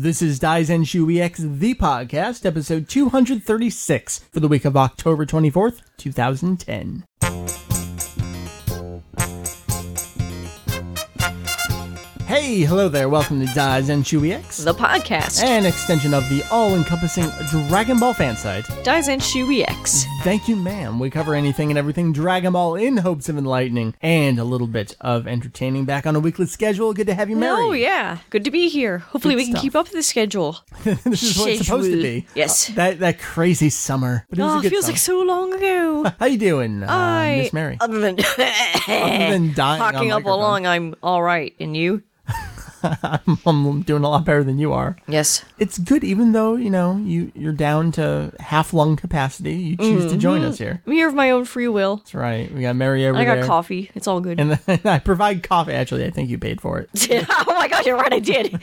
[0.00, 7.02] This is Daizenshuu EX, the podcast, episode 236 for the week of October 24th, 2010.
[12.38, 13.08] Hey, hello there.
[13.08, 15.42] Welcome to Daizenshuu X, the podcast.
[15.42, 17.28] an extension of the all-encompassing
[17.68, 18.64] Dragon Ball fan site.
[18.84, 20.06] Daizenshuu X.
[20.22, 21.00] Thank you, ma'am.
[21.00, 24.94] We cover anything and everything Dragon Ball in hopes of enlightening and a little bit
[25.00, 25.84] of entertaining.
[25.84, 26.94] Back on a weekly schedule.
[26.94, 27.60] Good to have you, Meri.
[27.60, 28.18] Oh, yeah.
[28.30, 28.98] Good to be here.
[28.98, 29.62] Hopefully, Good we can stuff.
[29.62, 30.58] keep up with the schedule.
[30.84, 32.24] this is what it's supposed to be.
[32.36, 32.70] Yes.
[32.70, 34.24] Uh, that that crazy summer.
[34.30, 34.92] But it was Oh, a good feels summer.
[34.92, 36.12] like so long ago.
[36.20, 37.78] How you doing, uh, I, Miss Meri?
[37.80, 41.52] Other than, Other than dying talking up along, I'm all right.
[41.58, 42.04] And you?
[43.46, 44.96] I'm doing a lot better than you are.
[45.06, 45.44] Yes.
[45.58, 49.54] It's good, even though you know you you're down to half lung capacity.
[49.54, 50.50] You choose to join mm-hmm.
[50.50, 50.82] us here.
[50.86, 51.96] I'm here of my own free will.
[51.96, 52.52] That's right.
[52.52, 53.44] We got Meri over I got there.
[53.46, 53.90] coffee.
[53.94, 54.40] It's all good.
[54.40, 55.72] And then I provide coffee.
[55.72, 56.90] Actually, I think you paid for it.
[57.30, 58.12] oh my gosh, you're right.
[58.12, 58.54] I did.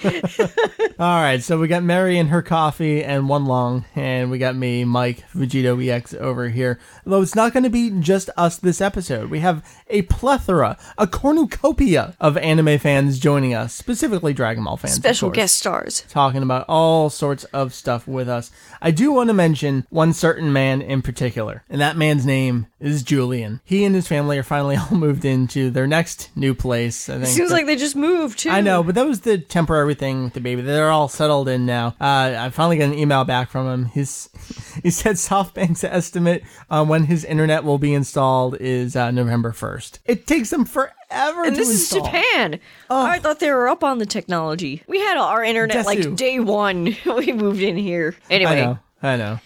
[0.99, 4.55] All right, so we got Meri and her coffee and one long, and we got
[4.55, 6.79] me, Mike, Vegetto EX over here.
[7.05, 9.29] Though it's not going to be just us this episode.
[9.29, 14.93] We have a plethora, a cornucopia of anime fans joining us, specifically Dragon Ball fans.
[14.95, 16.03] Special course, guest stars.
[16.09, 18.51] Talking about all sorts of stuff with us.
[18.81, 23.03] I do want to mention one certain man in particular, and that man's name is
[23.03, 23.61] Julian.
[23.65, 27.09] He and his family are finally all moved into their next new place.
[27.09, 28.49] I think Seems that- like they just moved, too.
[28.49, 30.61] I know, but that was the temporary thing with the baby.
[30.61, 31.95] They're all settled in now.
[31.99, 33.85] Uh, I finally got an email back from him.
[33.85, 34.29] His
[34.83, 39.99] he said SoftBank's estimate on when his internet will be installed is uh, November first.
[40.05, 42.05] It takes them forever And this is install.
[42.05, 42.59] Japan.
[42.89, 44.83] I thought they were up on the technology.
[44.87, 45.85] We had our internet Desu.
[45.85, 46.95] like day one.
[47.05, 48.15] we moved in here.
[48.29, 48.51] Anyway.
[48.51, 48.79] I know.
[49.03, 49.39] I know.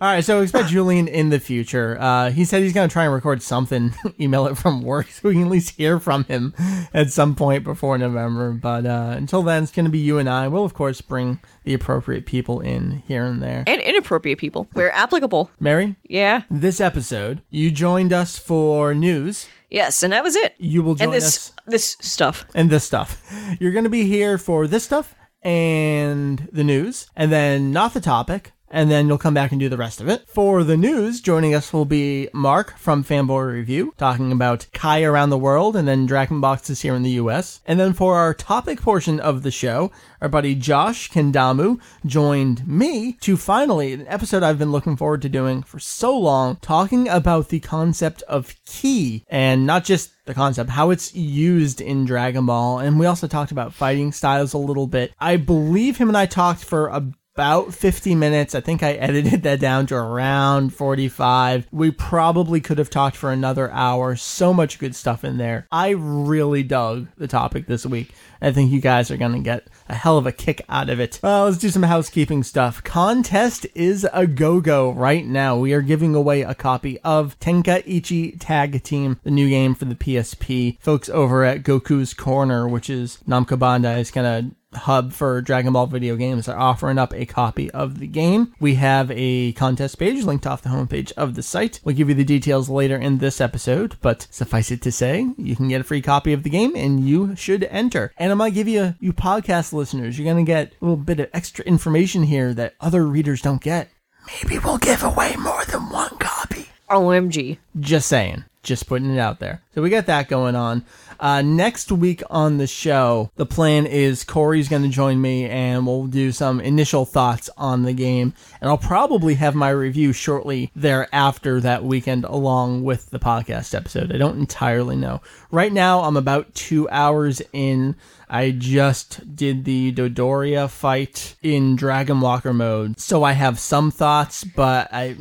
[0.00, 1.96] All right, so expect Julian in the future.
[2.00, 5.28] Uh, he said he's going to try and record something, email it from work, so
[5.28, 6.54] we can at least hear from him
[6.92, 8.50] at some point before November.
[8.50, 10.48] But uh, until then, it's going to be you and I.
[10.48, 13.62] We'll, of course, bring the appropriate people in here and there.
[13.64, 15.52] And inappropriate people, where applicable.
[15.60, 16.42] Meri, Yeah.
[16.50, 19.46] this episode, you joined us for news.
[19.72, 20.54] Yes, and that was it.
[20.58, 22.44] You will join and this us this stuff.
[22.54, 23.22] and this stuff.
[23.58, 28.00] You're going to be here for this stuff and the news, and then not the
[28.00, 28.52] topic.
[28.72, 30.26] And then you'll come back and do the rest of it.
[30.28, 35.28] For the news, joining us will be Marc from Fanboy Review, talking about Kai around
[35.28, 37.60] the world and then Dragon Boxes here in the US.
[37.66, 43.18] And then for our topic portion of the show, our buddy Josh Kendamu joined me
[43.20, 47.50] to finally, an episode I've been looking forward to doing for so long, talking about
[47.50, 52.78] the concept of ki and not just the concept, how it's used in Dragon Ball.
[52.78, 55.12] And we also talked about fighting styles a little bit.
[55.20, 58.54] I believe him and I talked for about 50 minutes.
[58.54, 61.66] I think I edited that down to around 45.
[61.72, 64.16] We probably could have talked for another hour.
[64.16, 65.66] So much good stuff in there.
[65.72, 68.12] I really dug the topic this week.
[68.42, 71.00] I think you guys are going to get a hell of a kick out of
[71.00, 71.20] it.
[71.22, 72.84] Well, let's do some housekeeping stuff.
[72.84, 75.56] Contest is a go-go right now.
[75.56, 79.94] We are giving away a copy of Tenkaichi Tag Team, the new game for the
[79.94, 80.78] PSP.
[80.80, 85.86] Folks over at Goku's Corner, which is Namco Bandai's kind of hub for Dragon Ball
[85.86, 88.54] video games are offering up a copy of the game.
[88.60, 91.80] We have a contest page linked off the homepage of the site.
[91.84, 95.56] We'll give you the details later in this episode, but suffice it to say, you
[95.56, 98.12] can get a free copy of the game and you should enter.
[98.16, 100.96] And I'm going to give you, you podcast listeners, you're going to get a little
[100.96, 103.90] bit of extra information here that other readers don't get.
[104.26, 106.68] Maybe we'll give away more than one copy.
[106.88, 107.58] OMG.
[107.80, 108.44] Just saying.
[108.62, 109.62] Just putting it out there.
[109.74, 110.84] So we got that going on.
[111.18, 115.86] Uh, next week on the show, the plan is Corey's going to join me and
[115.86, 118.34] we'll do some initial thoughts on the game.
[118.60, 124.12] And I'll probably have my review shortly thereafter that weekend along with the podcast episode.
[124.12, 125.22] I don't entirely know.
[125.50, 127.94] Right now, I'm about two hours in.
[128.28, 132.98] I just did the Dodoria fight in Dragon Walker mode.
[132.98, 135.16] So I have some thoughts, but I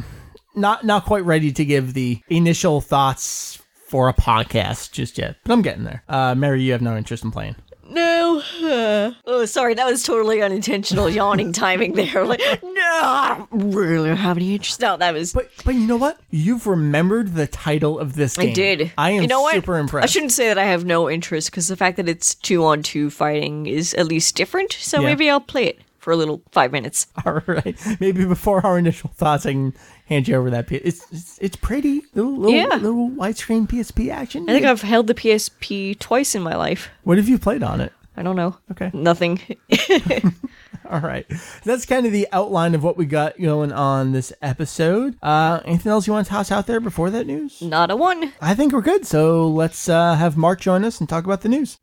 [0.55, 5.51] not not quite ready to give the initial thoughts for a podcast just yet, but
[5.53, 6.03] I'm getting there.
[6.07, 7.55] Uh, Meri, you have no interest in playing.
[7.89, 8.41] No.
[8.63, 9.73] Uh, oh, sorry.
[9.73, 12.23] That was totally unintentional yawning timing there.
[12.31, 14.79] Like, no, I don't really have any interest.
[14.79, 15.33] No, that was.
[15.33, 16.17] But but you know what?
[16.29, 18.51] You've remembered the title of this game.
[18.51, 18.93] I did.
[18.97, 19.55] I am you know what?
[19.55, 20.05] super impressed.
[20.05, 22.81] I shouldn't say that I have no interest because the fact that it's two on
[22.83, 24.71] two fighting is at least different.
[24.71, 25.07] So Yeah.
[25.07, 27.07] maybe I'll play it for a little five minutes.
[27.25, 27.77] All right.
[27.99, 29.73] Maybe before our initial thoughts, I can
[30.07, 30.67] hand you over that.
[30.67, 32.75] P- it's it's, it's pretty little little, Yeah.
[32.75, 34.49] little widescreen PSP action.
[34.49, 36.89] I think I've held the PSP twice in my life.
[37.03, 37.93] What have you played on it?
[38.17, 38.57] I don't know.
[38.71, 38.91] Okay.
[38.93, 39.39] Nothing.
[40.89, 41.25] All right.
[41.63, 45.15] That's kind of the outline of what we got going on this episode.
[45.23, 47.61] Uh, anything else you want to toss out there before that news?
[47.61, 48.33] Not a one.
[48.41, 49.05] I think we're good.
[49.05, 51.77] So let's uh, have Marc join us and talk about the news.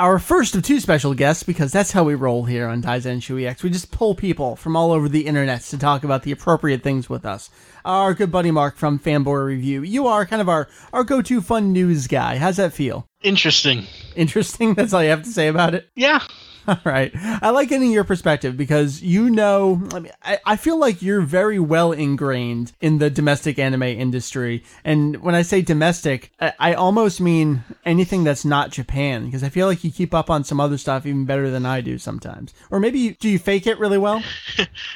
[0.00, 3.62] Our first of two special guests, because that's how we roll here on Daizenshuu X.
[3.62, 7.10] We just pull people from all over the internet to talk about the appropriate things
[7.10, 7.50] with us.
[7.84, 9.82] Our good buddy Marc from Fanboy Review.
[9.82, 12.38] You are kind of our, our go to fun news guy.
[12.38, 13.06] How's that feel?
[13.22, 13.84] Interesting.
[14.16, 14.72] Interesting?
[14.74, 15.90] That's all you have to say about it?
[15.94, 16.22] Yeah.
[16.70, 17.10] All right.
[17.14, 21.20] I like getting your perspective because you know, I mean, I, I feel like you're
[21.20, 24.62] very well ingrained in the domestic anime industry.
[24.84, 29.48] And when I say domestic, I, I almost mean anything that's not Japan because I
[29.48, 32.54] feel like you keep up on some other stuff even better than I do sometimes.
[32.70, 34.22] Or maybe do you fake it really well?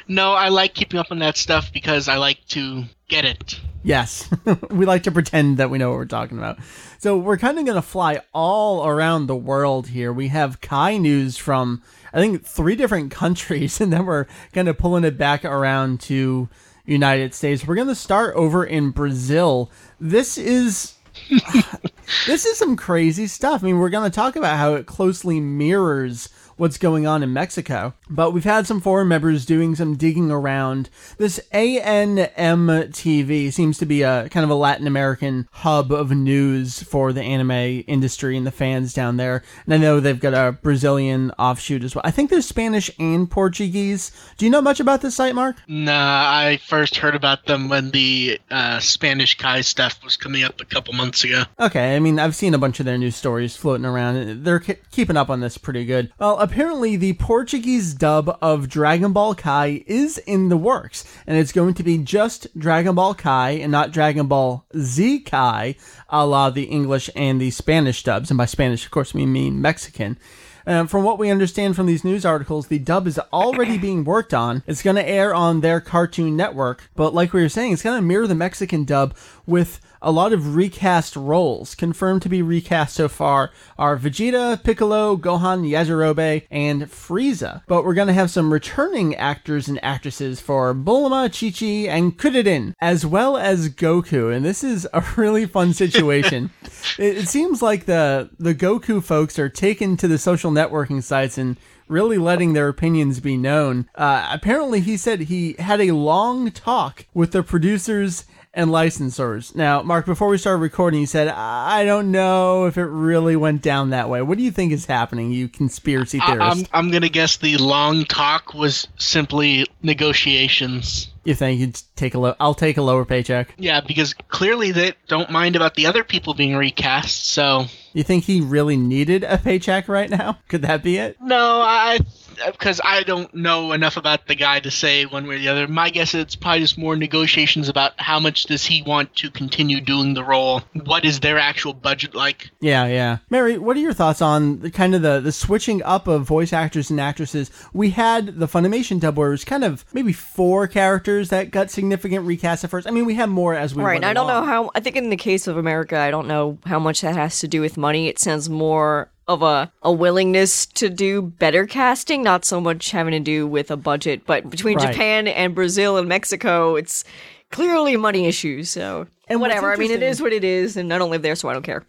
[0.07, 3.61] No, I like keeping up on that stuff because I like to get it.
[3.83, 4.31] Yes,
[4.71, 6.59] we like to pretend that we know what we're talking about.
[6.99, 10.13] So we're kind of going to fly all around the world here.
[10.13, 14.79] We have Kai news from, I think, three different countries, and then we're kind of
[14.79, 16.49] pulling it back around to
[16.87, 17.67] United States.
[17.67, 19.71] We're going to start over in Brazil.
[20.01, 20.95] This is.
[22.27, 23.63] this is some crazy stuff.
[23.63, 27.33] I mean, we're going to talk about how it closely mirrors what's going on in
[27.33, 27.95] Mexico.
[28.09, 30.91] But we've had some foreign members doing some digging around.
[31.19, 36.83] This ANM TV seems to be a kind of a Latin American hub of news
[36.83, 39.43] for the anime industry and the fans down there.
[39.65, 42.03] And I know they've got a Brazilian offshoot as well.
[42.05, 44.11] I think there's Spanish and Portuguese.
[44.37, 45.57] Do you know much about this site, Marc?
[45.69, 50.61] Nah, I first heard about them when the uh, Spanish Kai stuff was coming up
[50.61, 51.45] a couple months ago.
[51.59, 54.45] Okay, I mean, I've seen a bunch of their news stories floating around.
[54.45, 56.13] They're ke- keeping up on this pretty good.
[56.19, 61.53] Well, apparently the Portuguese dub of Dragon Ball Kai is in the works, and it's
[61.53, 65.75] going to be just Dragon Ball Kai and not Dragon Ball Z Kai,
[66.11, 68.31] a la the English and the Spanish dubs.
[68.31, 70.19] And by Spanish, of course, we mean Mexican.
[70.67, 74.33] Um, from what we understand from these news articles, the dub is already being worked
[74.33, 74.63] on.
[74.67, 77.97] It's going to air on their Cartoon Network, but like we were saying, it's going
[77.97, 79.15] to mirror the Mexican dub
[79.47, 81.75] with a lot of recast roles.
[81.75, 87.63] Confirmed to be recast so far are Vegeta, Piccolo, Gohan, Yajirobe, and Frieza.
[87.67, 92.75] But we're going to have some returning actors and actresses for Bulma, Chi-Chi, and Kuririn,
[92.81, 94.35] as well as Goku.
[94.35, 96.51] And this is a really fun situation.
[96.99, 101.39] it, it seems like the, the Goku folks are taken to the social networking sites
[101.39, 101.57] and
[101.89, 103.89] really letting their opinions be known.
[103.95, 108.25] Uh, apparently, he said he had a long talk with the producers
[108.55, 109.55] and licensors.
[109.55, 113.63] Now, Marc, before we started recording, you said, I don't know if it really went
[113.63, 114.23] down that way.
[114.23, 116.69] What do you think is happening, you conspiracy I- theorist?
[116.73, 121.09] I'm, I'm going to guess the long talk was simply negotiations.
[121.25, 122.35] you think you'd take a low?
[122.41, 123.55] I'll take a lower paycheck.
[123.59, 127.67] Yeah, because clearly they don't mind about the other people being recast, so.
[127.93, 130.39] You think he really needed a paycheck right now?
[130.49, 131.17] Could that be it?
[131.21, 132.01] No, I.
[132.47, 135.69] Because I don't know enough about the guy to say one way or the other.
[135.69, 139.31] My guess is it's probably just more negotiations about how much does he want to
[139.31, 140.63] continue doing the role.
[140.85, 142.51] What is their actual budget like?
[142.61, 143.19] Yeah, yeah.
[143.31, 146.53] Meri, what are your thoughts on the kind of the, the switching up of voice
[146.53, 147.51] actors and actresses?
[147.73, 151.71] We had the Funimation dub where it was kind of maybe four characters that got
[151.71, 152.87] significant recast at first.
[152.87, 153.95] I mean, we had more as we Right.
[153.95, 154.71] went I don't know how.
[154.75, 157.49] I think in the case of America, I don't know how much that has to
[157.49, 158.09] do with money.
[158.09, 163.13] It sounds more of a, a willingness to do better casting, not so much having
[163.13, 164.27] to do with a budget.
[164.27, 164.91] But between Right.
[164.91, 167.05] Japan and Brazil and Mexico, it's
[167.51, 168.69] clearly money issues.
[168.69, 169.73] So And whatever.
[169.73, 171.63] I mean, it is what it is, and I don't live there, so I don't
[171.63, 171.85] care.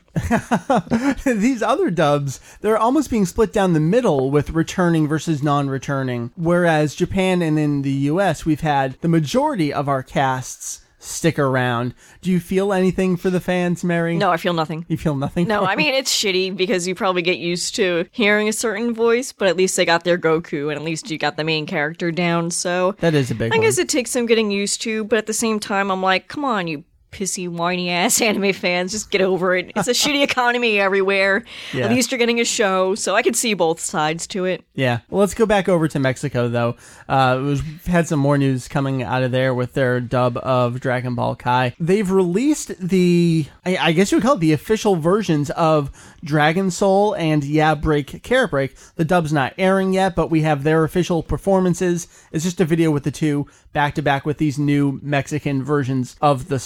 [1.25, 6.31] These other dubs, they're almost being split down the middle with returning versus non-returning.
[6.37, 11.93] Whereas Japan and in the US, we've had the majority of our casts stick around.
[12.21, 14.17] Do you feel anything for the fans, Meri?
[14.17, 14.85] No, I feel nothing.
[14.87, 15.47] You feel nothing?
[15.47, 19.31] No, I mean it's shitty because you probably get used to hearing a certain voice,
[19.31, 22.11] but at least they got their Goku, and at least you got the main character
[22.11, 22.51] down.
[22.51, 23.65] So That is a big I one.
[23.65, 26.43] guess it takes some getting used to, but at the same time, I'm like, come
[26.45, 26.83] on, you
[27.15, 29.71] pissy, whiny ass anime fans, just get over it.
[29.75, 31.43] It's a shitty economy everywhere.
[31.73, 31.85] Yeah.
[31.85, 34.63] At least you're getting a show, so I could see both sides to it.
[34.73, 34.99] Yeah.
[35.09, 36.75] Well, let's go back over to Mexico, though.
[37.07, 40.37] Uh, it was, we've had some more news coming out of there with their dub
[40.37, 41.75] of Dragon Ball Kai.
[41.79, 45.91] They've released the, I, I guess you would call it the official versions of
[46.23, 48.75] Dragon Soul and Yeah Break Care Break.
[48.95, 52.07] The dub's not airing yet, but we have their official performances.
[52.31, 56.15] It's just a video with the two back to back with these new Mexican versions
[56.21, 56.59] of the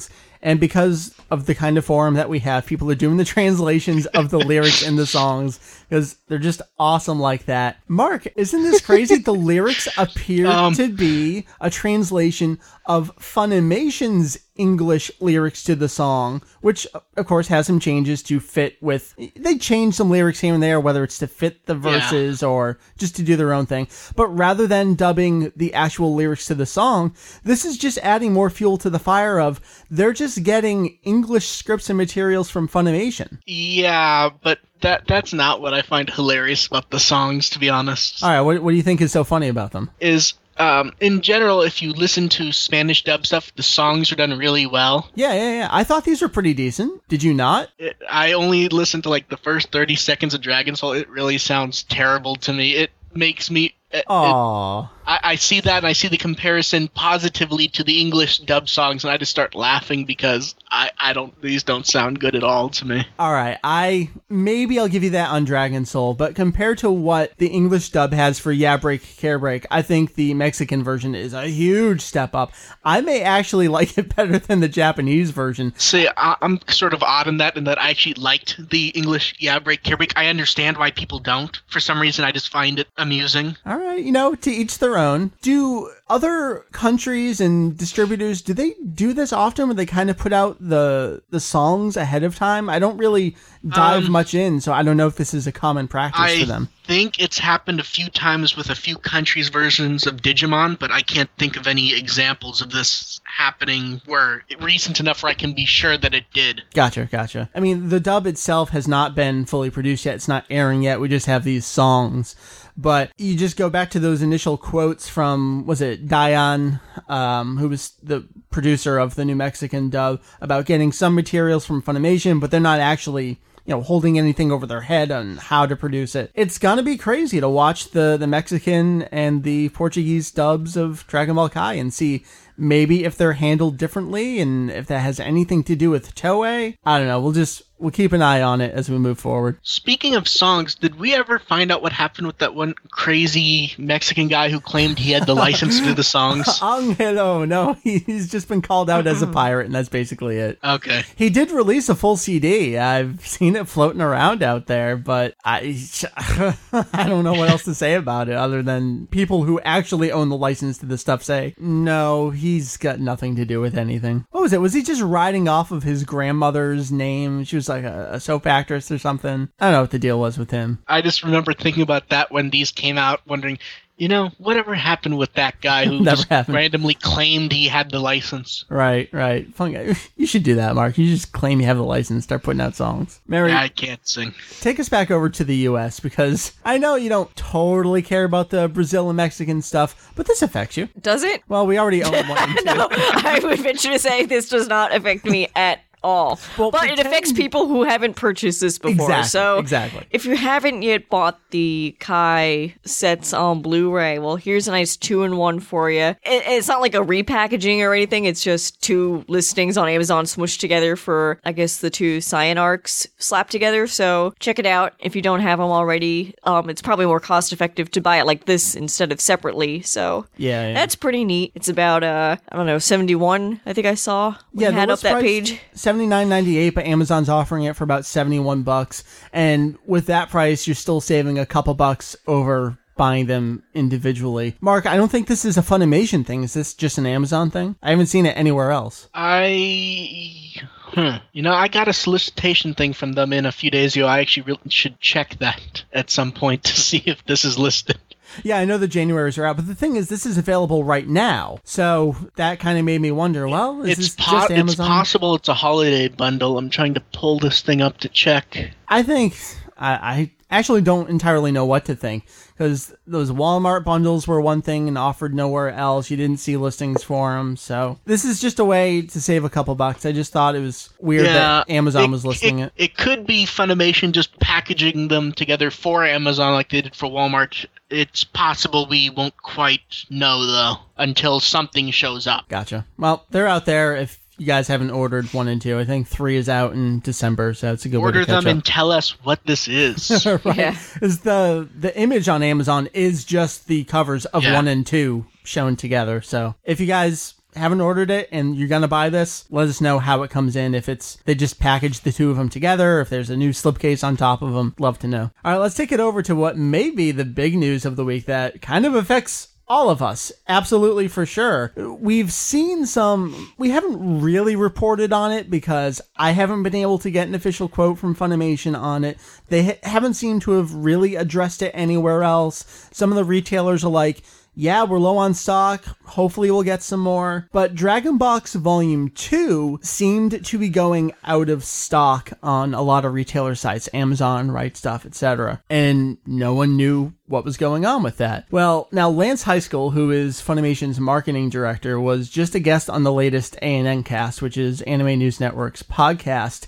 [0.00, 0.10] songs.
[0.42, 4.06] And because of the kind of forum that we have, people are doing the translations
[4.06, 7.78] of the lyrics in the songs because they're just awesome like that.
[7.88, 9.16] Marc, isn't this crazy?
[9.16, 10.74] the lyrics appear Um.
[10.74, 16.86] to be a translation of Funimation's English lyrics to the song, which
[17.16, 19.14] of course has some changes to fit with.
[19.34, 23.16] They change some lyrics here and there, whether it's to fit the verses or just
[23.16, 23.88] to do their own thing.
[24.14, 28.50] But rather than dubbing the actual lyrics to the song, this is just adding more
[28.50, 29.60] fuel to the fire of
[29.90, 33.38] they're just just getting English scripts and materials from Funimation.
[33.46, 38.22] Yeah, but that that's not what I find hilarious about the songs, to be honest.
[38.22, 39.90] All right, what, what do you think is so funny about them?
[40.00, 44.36] Is um, in general, if you listen to Spanish dub stuff, the songs are done
[44.38, 45.08] really well.
[45.14, 45.68] Yeah, yeah, yeah.
[45.70, 47.06] I thought these were pretty decent.
[47.08, 47.68] Did you not?
[47.78, 50.92] It, I only listened to like the first 30 seconds of Dragon Soul.
[50.92, 52.72] It really sounds terrible to me.
[52.76, 53.74] It makes me.
[53.90, 54.88] It, it- Aw.
[55.06, 59.04] I, I see that and I see the comparison positively to the English dub songs,
[59.04, 62.68] and I just start laughing because I, I don't these don't sound good at all
[62.70, 63.06] to me.
[63.18, 67.36] All right, I maybe I'll give you that on Dragon Soul, but compared to what
[67.38, 71.32] the English dub has for Yeah Break Care Break, I think the Mexican version is
[71.32, 72.52] a huge step up.
[72.84, 75.72] I may actually like it better than the Japanese version.
[75.76, 79.34] See, I, I'm sort of odd in that, in that I actually liked the English
[79.38, 80.12] Yeah Break Care Break.
[80.16, 81.60] I understand why people don't.
[81.68, 83.56] For some reason, I just find it amusing.
[83.64, 85.32] All right, you know, to each their own.
[85.42, 90.32] Do other countries and distributors do they do this often where they kind of put
[90.32, 92.68] out the the songs ahead of time?
[92.70, 93.36] I don't really
[93.66, 96.40] dive um, much in, so I don't know if this is a common practice I
[96.40, 96.68] for them.
[96.84, 100.92] I think it's happened a few times with a few countries' versions of Digimon, but
[100.92, 105.52] I can't think of any examples of this happening where recent enough where I can
[105.52, 106.62] be sure that it did.
[106.74, 107.50] Gotcha, gotcha.
[107.54, 110.14] I mean, the dub itself has not been fully produced yet.
[110.14, 111.00] It's not airing yet.
[111.00, 112.36] We just have these songs.
[112.76, 117.68] But you just go back to those initial quotes from, was it Dion, um, who
[117.68, 122.50] was the producer of the New Mexican dub, about getting some materials from Funimation, but
[122.50, 126.30] they're not actually you know, holding anything over their head on how to produce it.
[126.34, 131.34] It's gonna be crazy to watch the the Mexican and the Portuguese dubs of Dragon
[131.34, 132.24] Ball Kai and see
[132.56, 136.78] maybe if they're handled differently and if that has anything to do with Toei.
[136.84, 137.20] I don't know.
[137.20, 139.58] We'll just we'll keep an eye on it as we move forward.
[139.62, 144.28] Speaking of songs, did we ever find out what happened with that one crazy Mexican
[144.28, 146.46] guy who claimed he had the license to do the songs?
[146.62, 150.58] Angelo, no, he's just been called out as a pirate, and that's basically it.
[150.62, 151.04] Okay.
[151.16, 152.78] He did release a full CD.
[152.78, 155.76] I've seen it floating around out there, but I
[156.92, 160.28] I don't know what else to say about it other than people who actually own
[160.28, 164.42] the license to the stuff say, "No, he's got nothing to do with anything." What
[164.42, 164.60] was it?
[164.60, 167.44] Was he just riding off of his grandmother's name?
[167.44, 169.48] She was like a, a soap actress or something.
[169.60, 170.78] I don't know what the deal was with him.
[170.86, 173.58] I just remember thinking about that when these came out, wondering,
[173.98, 176.54] you know, whatever happened with that guy who Never just happened.
[176.54, 178.66] randomly claimed he had the license?
[178.68, 179.52] Right, right.
[179.54, 179.94] Fun guy.
[180.18, 180.98] You should do that, Marc.
[180.98, 183.20] You just claim you have the license, start putting out songs.
[183.28, 184.34] Meri, I can't sing.
[184.60, 186.00] take us back over to the U.S.
[186.00, 190.42] because I know you don't totally care about the Brazil and Mexican stuff, but this
[190.42, 190.88] affects you.
[191.00, 191.42] Does it?
[191.48, 192.54] Well, we already own one.
[192.64, 196.38] No, I would venture to say this does not affect me at all.
[196.56, 199.06] Well, but it affects people who haven't purchased this before.
[199.10, 200.06] Exactly, so exactly.
[200.10, 205.60] if you haven't yet bought the Kai sets on Blu-ray, well, here's a nice two-in-one
[205.60, 206.00] for you.
[206.00, 208.24] It, it's not like a repackaging or anything.
[208.24, 213.06] It's just two listings on Amazon smushed together for, I guess, the two Saiyan arcs
[213.18, 213.86] slapped together.
[213.86, 216.34] So check it out if you don't have them already.
[216.44, 219.82] Um, it's probably more cost-effective to buy it like this instead of separately.
[219.82, 220.74] So Yeah, yeah.
[220.74, 221.52] that's pretty neat.
[221.54, 224.36] It's about uh I don't know, 71 I think I saw.
[224.52, 225.60] We yeah, had up that page.
[225.96, 230.04] Seventy nine ninety eight, but Amazon's offering it for about seventy one bucks, and with
[230.08, 234.56] that price, you're still saving a couple bucks over buying them individually.
[234.60, 236.44] Marc, I don't think this is a Funimation thing.
[236.44, 237.76] Is this just an Amazon thing?
[237.82, 239.08] I haven't seen it anywhere else.
[239.14, 240.52] I.
[240.88, 241.16] Hmm.
[241.32, 244.06] You know, I got a solicitation thing from them in a few days ago.
[244.06, 247.98] I actually should check that at some point to see if this is listed.
[248.42, 251.06] Yeah, I know the Januaries are out, but the thing is, this is available right
[251.06, 253.48] now, so that kind of made me wonder.
[253.48, 256.58] Well, is It's, this po- just it's possible it's a holiday bundle.
[256.58, 258.70] I'm trying to pull this thing up to check.
[258.88, 259.36] I think
[259.78, 262.24] I, I actually don't entirely know what to think
[262.56, 266.10] because those Walmart bundles were one thing and offered nowhere else.
[266.10, 269.50] You didn't see listings for them, so this is just a way to save a
[269.50, 270.06] couple bucks.
[270.06, 272.72] I just thought it was weird that Amazon was listing it.
[272.76, 277.66] It could be Funimation just packaging them together for Amazon like they did for Walmart.
[277.90, 282.48] It's possible we won't quite know though until something shows up.
[282.48, 282.86] Gotcha.
[282.98, 283.94] Well, they're out there.
[283.96, 287.54] If you guys haven't ordered one and two, I think three is out in December,
[287.54, 288.54] so it's a good Order way to catch them up.
[288.56, 290.26] and tell us what this is.
[290.44, 290.56] right.
[290.56, 290.76] Yeah.
[291.02, 294.54] Is the the image on Amazon is just the covers of Yeah.
[294.54, 296.20] one and two shown together.
[296.20, 299.98] So if you guys haven't ordered it and you're gonna buy this, let us know
[299.98, 300.74] how it comes in.
[300.74, 304.04] If it's they just package the two of them together, if there's a new slipcase
[304.04, 305.30] on top of them, love to know.
[305.42, 308.04] All right, let's take it over to what may be the big news of the
[308.04, 311.72] week that kind of affects all of us, absolutely for sure.
[311.76, 317.10] We've seen some, we haven't really reported on it because I haven't been able to
[317.10, 319.18] get an official quote from Funimation on it.
[319.48, 322.88] They ha- haven't seemed to have really addressed it anywhere else.
[322.92, 324.22] Some of the retailers are like,
[324.56, 325.84] yeah, we're low on stock.
[326.06, 327.46] Hopefully, we'll get some more.
[327.52, 333.04] But Dragon Box Volume 2 seemed to be going out of stock on a lot
[333.04, 335.62] of retailer sites, Amazon, Right Stuf, etc.
[335.68, 338.46] And no one knew what was going on with that.
[338.50, 343.12] Well, now Lance Heiskell, who is Funimation's marketing director, was just a guest on the
[343.12, 346.66] latest ANN cast, which is Anime News Network's podcast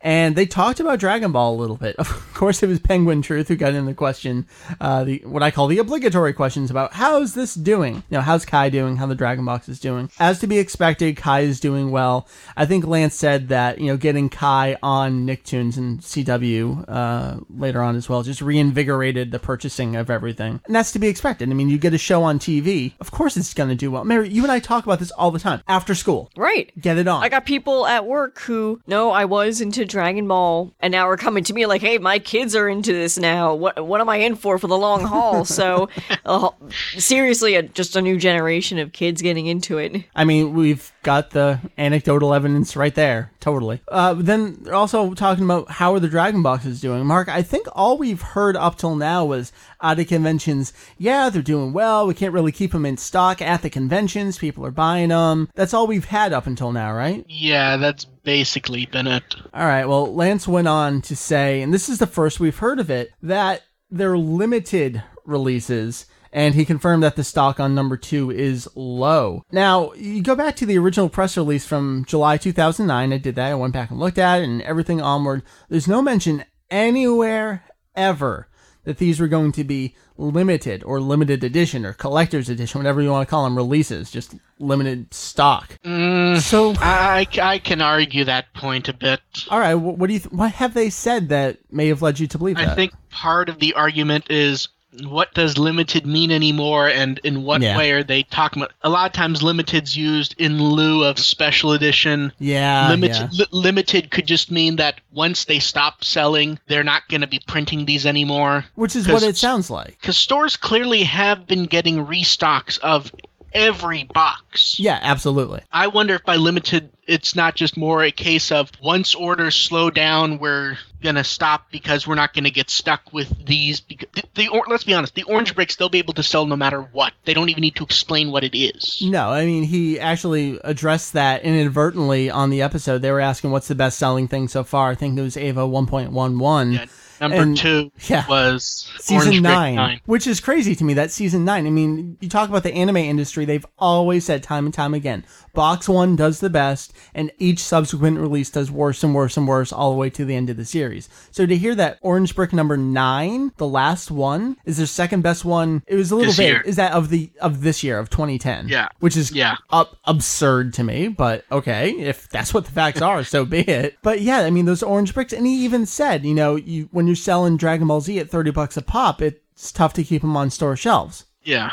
[0.00, 1.96] and they talked about Dragon Ball a little bit.
[2.30, 4.46] Of course, it was Penguin Truth who got in the question,
[4.80, 7.96] uh, the what I call the obligatory questions about how's this doing?
[7.96, 8.96] You know, how's Kai doing?
[8.96, 10.10] How the Dragon Box is doing?
[10.18, 12.26] As to be expected, Kai is doing well.
[12.56, 17.82] I think Lance said that you know getting Kai on Nicktoons and CW uh, later
[17.82, 21.50] on as well just reinvigorated the purchasing of everything, and that's to be expected.
[21.50, 24.04] I mean, you get a show on TV, of course it's going to do well.
[24.04, 26.30] Meri, you and I talk about this all the time after school.
[26.38, 26.72] Right.
[26.80, 27.22] Get it on.
[27.22, 31.16] I got people at work who know I was into Dragon Ball, and now are
[31.16, 33.54] coming to me like, "Hey, my kids are into this now.
[33.54, 35.88] What what am I in for for the long haul?" So,
[36.24, 36.50] uh,
[36.96, 40.04] seriously, a, just a new generation of kids getting into it.
[40.14, 43.32] I mean, we've got the anecdotal evidence right there.
[43.40, 43.80] Totally.
[43.88, 47.04] Uh, then they're also talking about how are the Dragon Boxes doing.
[47.06, 49.52] Marc, I think all we've heard up till now was
[49.82, 50.72] out of conventions.
[50.98, 52.06] Yeah, they're doing well.
[52.06, 54.38] We can't really keep them in stock at the conventions.
[54.38, 55.48] People are buying them.
[55.54, 57.24] That's all we've had up until now, right?
[57.28, 59.34] Yeah, that's basically been it.
[59.54, 59.86] All right.
[59.86, 63.12] Well, Lance went on to say, and this is the first we've heard of it,
[63.22, 66.06] that they're limited releases.
[66.32, 69.42] And he confirmed that the stock on number two is low.
[69.50, 73.12] Now, you go back to the original press release from July 2009.
[73.12, 73.50] I did that.
[73.50, 75.42] I went back and looked at it and everything onward.
[75.68, 77.64] There's no mention anywhere
[77.96, 78.46] ever
[78.84, 83.10] that these were going to be limited or limited edition or collector's edition, whatever you
[83.10, 85.76] want to call them, releases, just limited stock.
[85.84, 89.20] Mm, so, I, I can argue that point a bit.
[89.48, 90.20] all right, what do you?
[90.20, 92.72] Th- what have they said that may have led you to believe I that?
[92.72, 94.68] I think part of the argument is
[95.04, 97.76] what does limited mean anymore and in what Yeah.
[97.78, 101.72] way are they talking about a lot of times limited's used in lieu of special
[101.72, 103.38] edition yeah, limited yeah.
[103.38, 107.40] li- limited could just mean that once they stop selling they're not going to be
[107.46, 109.96] printing these anymore which is what it sounds like.
[110.00, 113.12] because stores clearly have been getting restocks of
[113.52, 115.60] every box Yeah, absolutely.
[115.72, 119.90] I wonder if by limited, it's not just more a case of once orders slow
[119.90, 123.80] down, we're gonna stop because we're not gonna get stuck with these.
[123.80, 126.46] Because the, the or, let's be honest, the orange bricks they'll be able to sell
[126.46, 127.12] no matter what.
[127.24, 129.02] They don't even need to explain what it is.
[129.04, 133.02] No, I mean he actually addressed that inadvertently on the episode.
[133.02, 134.90] They were asking what's the best selling thing so far.
[134.90, 136.74] I think it was Eva 1.11.
[136.74, 136.86] Yeah,
[137.20, 138.26] Number And- two yeah.
[138.28, 140.00] was season nine, nine.
[140.06, 140.94] which is crazy to me.
[140.94, 141.66] That season nine.
[141.66, 145.24] I mean, you talk about the anime industry; they've always said time and time again,
[145.54, 149.72] box one does the best, and each subsequent release does worse and worse and worse
[149.72, 151.08] all the way to the end of the series.
[151.30, 155.44] So to hear that Orange Brick number nine, the last one, is their second best
[155.44, 155.82] one.
[155.86, 156.64] It was a little bit.
[156.66, 158.68] Is that of the of this year of 2010?
[158.68, 158.88] Yeah.
[159.00, 159.56] which is Yeah.
[159.70, 163.96] up absurd to me, but okay, if that's what the facts are, so be it.
[164.02, 167.06] But yeah, I mean those orange bricks, and he even said, you know, you when
[167.10, 170.36] you're selling Dragon Ball Z at thirty bucks a pop, it's tough to keep them
[170.36, 171.24] on store shelves.
[171.42, 171.70] Yeah.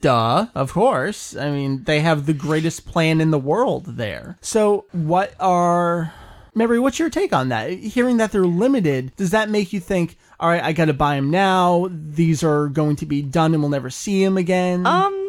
[0.00, 1.36] Duh, of course.
[1.36, 4.36] I mean, they have the greatest plan in the world there.
[4.40, 6.12] So, what are
[6.54, 7.70] Memory, What's your take on that?
[7.70, 10.18] Hearing that they're limited, does that make you think?
[10.38, 11.88] All right, I got to buy them now.
[11.90, 14.86] These are going to be done, and we'll never see them again.
[14.86, 15.21] Um,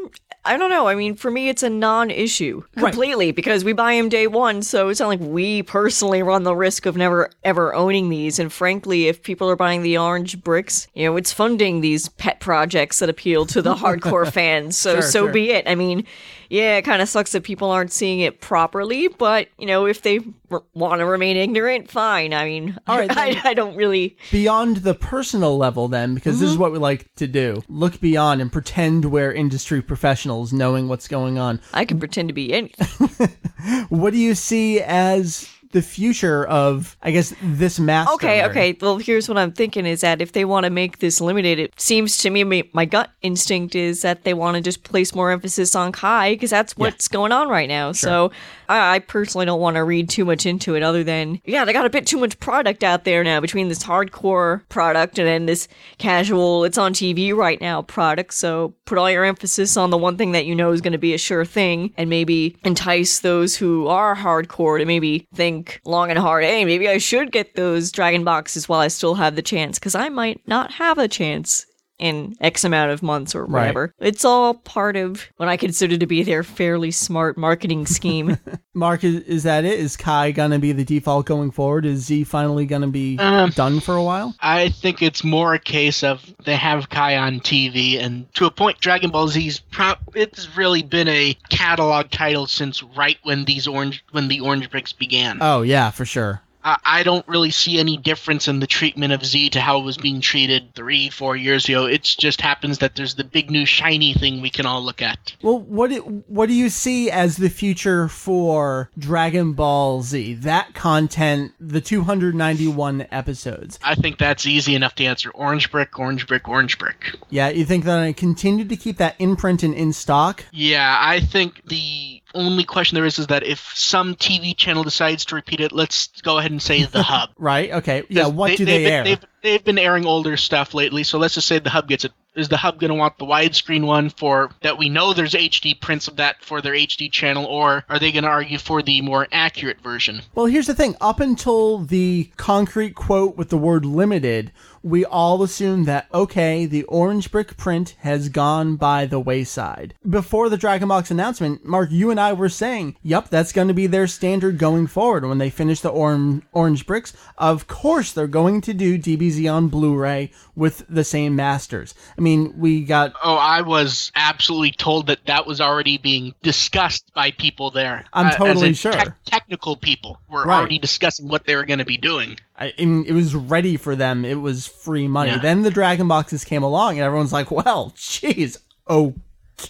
[0.46, 0.88] I don't know.
[0.88, 4.90] I mean, for me, it's a non-issue completely because we buy them day one, so
[4.90, 8.40] it's not like we personally run the risk of never ever owning these.
[8.40, 12.42] And frankly, if people are buying the orange bricks, you know, it's funding these pet
[12.42, 14.78] projects that appeal to the hardcore fans.
[14.78, 15.32] So Sure, so sure.
[15.32, 15.68] be it.
[15.68, 16.06] I mean,
[16.54, 20.04] yeah, it kind of sucks that people aren't seeing it properly, but you know, if
[20.04, 20.20] they
[20.52, 22.32] r- want to remain ignorant, fine.
[22.32, 23.42] I mean, All right, I.
[23.44, 24.16] I don't really.
[24.32, 26.62] beyond the personal level then because this is mm-hmm.
[26.62, 31.40] what we like to do look beyond and pretend we're industry professionals knowing what's going
[31.40, 33.30] on I can pretend to be anything.
[33.90, 38.78] what do you see as the future of i guess this master Okay, okay.
[38.80, 41.80] Well, here's what I'm thinking is that if they want to make this limited, it
[41.80, 45.76] seems to me my, gut instinct is that they want to just place more emphasis
[45.76, 47.92] on Kai because that's what's going on right now.
[47.92, 48.32] So
[48.70, 51.74] I, I personally don't want to read too much into it other than, yeah, they
[51.74, 55.46] got a bit too much product out there now between this hardcore product and then
[55.46, 58.34] this casual, it's on TV right now product.
[58.34, 61.00] So put all your emphasis on the one thing that you know is going to
[61.00, 66.10] be a sure thing and maybe entice those who are hardcore to maybe think long
[66.10, 69.42] and hard, hey, maybe I should get those dragon boxes while I still have the
[69.42, 71.66] chance because I might not have a chance
[72.00, 73.62] in X amount of months or Right.
[73.62, 73.94] whatever.
[74.00, 78.38] It's all part of what I consider to be their fairly smart marketing scheme.
[78.74, 79.80] Marc, is, is that it?
[79.80, 81.86] Is Kai gonna be the default going forward?
[81.86, 84.36] Is Z finally gonna be Um, done for a while?
[84.42, 88.52] I think it's more a case of they have Kai on TV, and to a
[88.52, 93.68] point, Dragon Ball Z's pro- it's really been a catalog title since right when these
[93.68, 95.38] orange when the Orange Bricks began.
[95.42, 96.42] Oh yeah, for sure.
[96.64, 99.84] I I don't really see any difference in the treatment of Z to how it
[99.84, 101.86] was being treated three, four years ago.
[101.86, 105.34] It just happens that there's the big new shiny thing we can all look at.
[105.42, 110.36] Well, what do, what do you see as the future for Dragon Ball Z?
[110.36, 113.80] That content, the 291 episodes.
[113.84, 115.32] I think that's easy enough to answer.
[115.32, 117.16] Orange brick, orange brick, orange brick.
[117.30, 120.46] Yeah, you think that I continue to keep that imprint and in stock?
[120.52, 125.26] Yeah, I think the only question there is is that if some TV channel decides
[125.26, 127.30] to repeat it, let's go ahead and say the hub.
[127.44, 127.72] Right?
[127.72, 128.04] Okay.
[128.10, 128.28] Yeah.
[128.28, 129.04] What do they've they been, air?
[129.04, 132.14] They've, they've been airing older stuff lately, so let's just say the hub gets it.
[132.36, 135.80] Is the hub going to want the widescreen one for that we know there's HD
[135.80, 139.02] prints of that for their HD channel, or are they going to argue for the
[139.02, 140.22] more accurate version?
[140.34, 140.96] Well, here's the thing.
[141.00, 144.52] Up until the concrete quote with the word limited,
[144.84, 149.94] we all assume that, okay, the orange brick print has gone by the wayside.
[150.08, 153.74] Before the Dragon Box announcement, Marc, you and I were saying, yep, that's going to
[153.74, 155.26] be their standard going forward.
[155.26, 159.70] When they finish the orange, orange bricks, of course they're going to do DBZ on
[159.70, 161.96] Blu-ray with the same masters.
[162.18, 167.12] I mean, we got Oh, I was absolutely told that that was already being discussed
[167.16, 168.04] by people there.
[168.14, 168.92] I'm Uh, totally sure.
[168.92, 170.60] tech- technical people were Right.
[170.60, 172.38] already discussing what they were going to be doing.
[172.58, 174.26] I I mean, it was ready for them.
[174.26, 175.32] It was free money.
[175.32, 175.40] Yeah.
[175.40, 178.58] Then the Dragon Boxes came along, and everyone's like, well, jeez,
[178.90, 179.14] okay,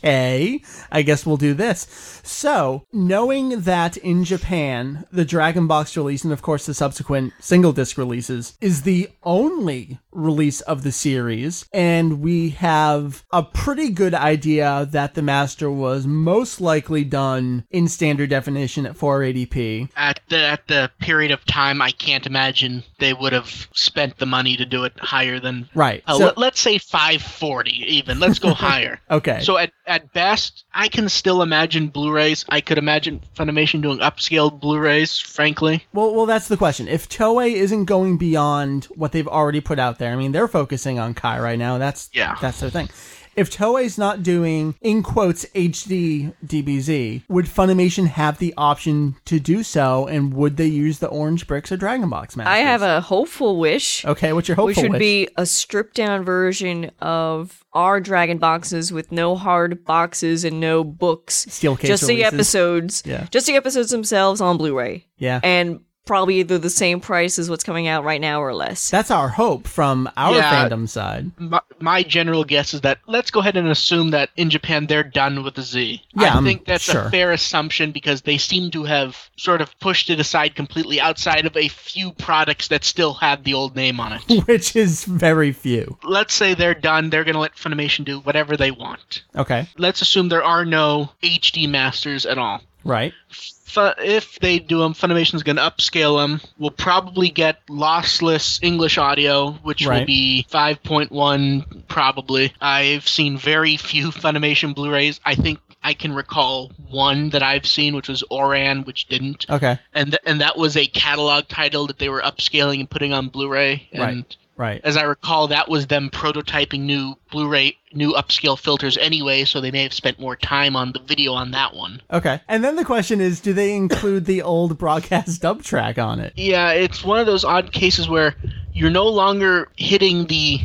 [0.04, 1.88] I guess we'll do this.
[2.24, 7.74] So, knowing that in Japan, the Dragon Box release, and of course the subsequent single
[7.74, 14.14] disc releases, is the only release of the series, and we have a pretty good
[14.14, 19.90] idea that the Master was most likely done in standard definition at 480p.
[19.96, 24.26] At the at the period of time, I can't imagine they would have spent the
[24.26, 26.04] money to do it higher than Right.
[26.06, 28.20] Uh, so- let, let's say 540 even.
[28.20, 29.00] Let's go higher.
[29.10, 29.42] Okay.
[29.42, 32.46] So at, at best, I can still imagine Blu-rays.
[32.50, 35.86] I could imagine Funimation doing upscaled Blu-rays, frankly.
[35.94, 36.88] Well, well, that's the question.
[36.88, 41.00] If Toei isn't going beyond what they've already put out there, I mean, they're focusing
[41.00, 41.78] on Kai right now.
[41.78, 42.36] That's Yeah.
[42.42, 42.90] that's their thing.
[43.36, 49.64] If Toei's not doing in quotes HD DBZ, would Funimation have the option to do
[49.64, 52.52] so, and would they use the Orange Bricks or Dragon Box Masters?
[52.52, 54.06] I have a hopeful wish.
[54.06, 54.34] okay.
[54.34, 55.00] What's your hopeful which would wish?
[55.00, 60.84] be a stripped down version of our dragon boxes with no hard boxes and no
[60.84, 61.46] books.
[61.50, 63.04] Steel case just the episodes.
[63.06, 63.28] Yeah.
[63.32, 65.08] Just the episodes themselves on Blu-ray.
[65.18, 65.40] Yeah.
[65.44, 68.90] And probably either the same price as what's coming out right now or less.
[68.90, 70.70] That's our hope from our Yeah.
[70.70, 71.32] fandom side.
[71.40, 75.04] My, my general guess is that let's go ahead and assume that in Japan they're
[75.04, 76.02] done with the Z.
[76.16, 77.06] Yeah, I um, think that's sure.
[77.06, 81.46] a fair assumption because they seem to have sort of pushed it aside completely outside
[81.46, 84.46] of a few products that still had the old name on it.
[84.48, 85.98] Which is very few.
[86.04, 89.24] let's say they're done, they're going to let Funimation do whatever they want.
[89.36, 89.68] Okay.
[89.78, 92.62] Let's assume there are no HD masters at all.
[92.84, 93.14] Right.
[93.30, 96.42] Fu- if they do them, Funimation's going to upscale them.
[96.60, 102.54] We'll probably get lossless English audio, which will be 5.1 probably.
[102.62, 105.20] I've seen very few Funimation Blu-rays.
[105.26, 109.78] I think I can recall one that I've seen, which was Ouran, which didn't, Okay.
[109.94, 113.28] and th- and that was a catalog title that they were upscaling and putting on
[113.28, 113.90] Blu-ray.
[113.92, 114.38] And Right.
[114.56, 114.82] Right.
[114.84, 119.72] as I recall, that was them prototyping new Blu-ray, new upscale filters anyway, so they
[119.72, 122.02] may have spent more time on the video on that one.
[122.12, 122.40] Okay.
[122.48, 126.34] And then the question is, do they include the old broadcast dub track on it?
[126.36, 128.36] Yeah, it's one of those odd cases where
[128.74, 130.60] you're no longer hitting the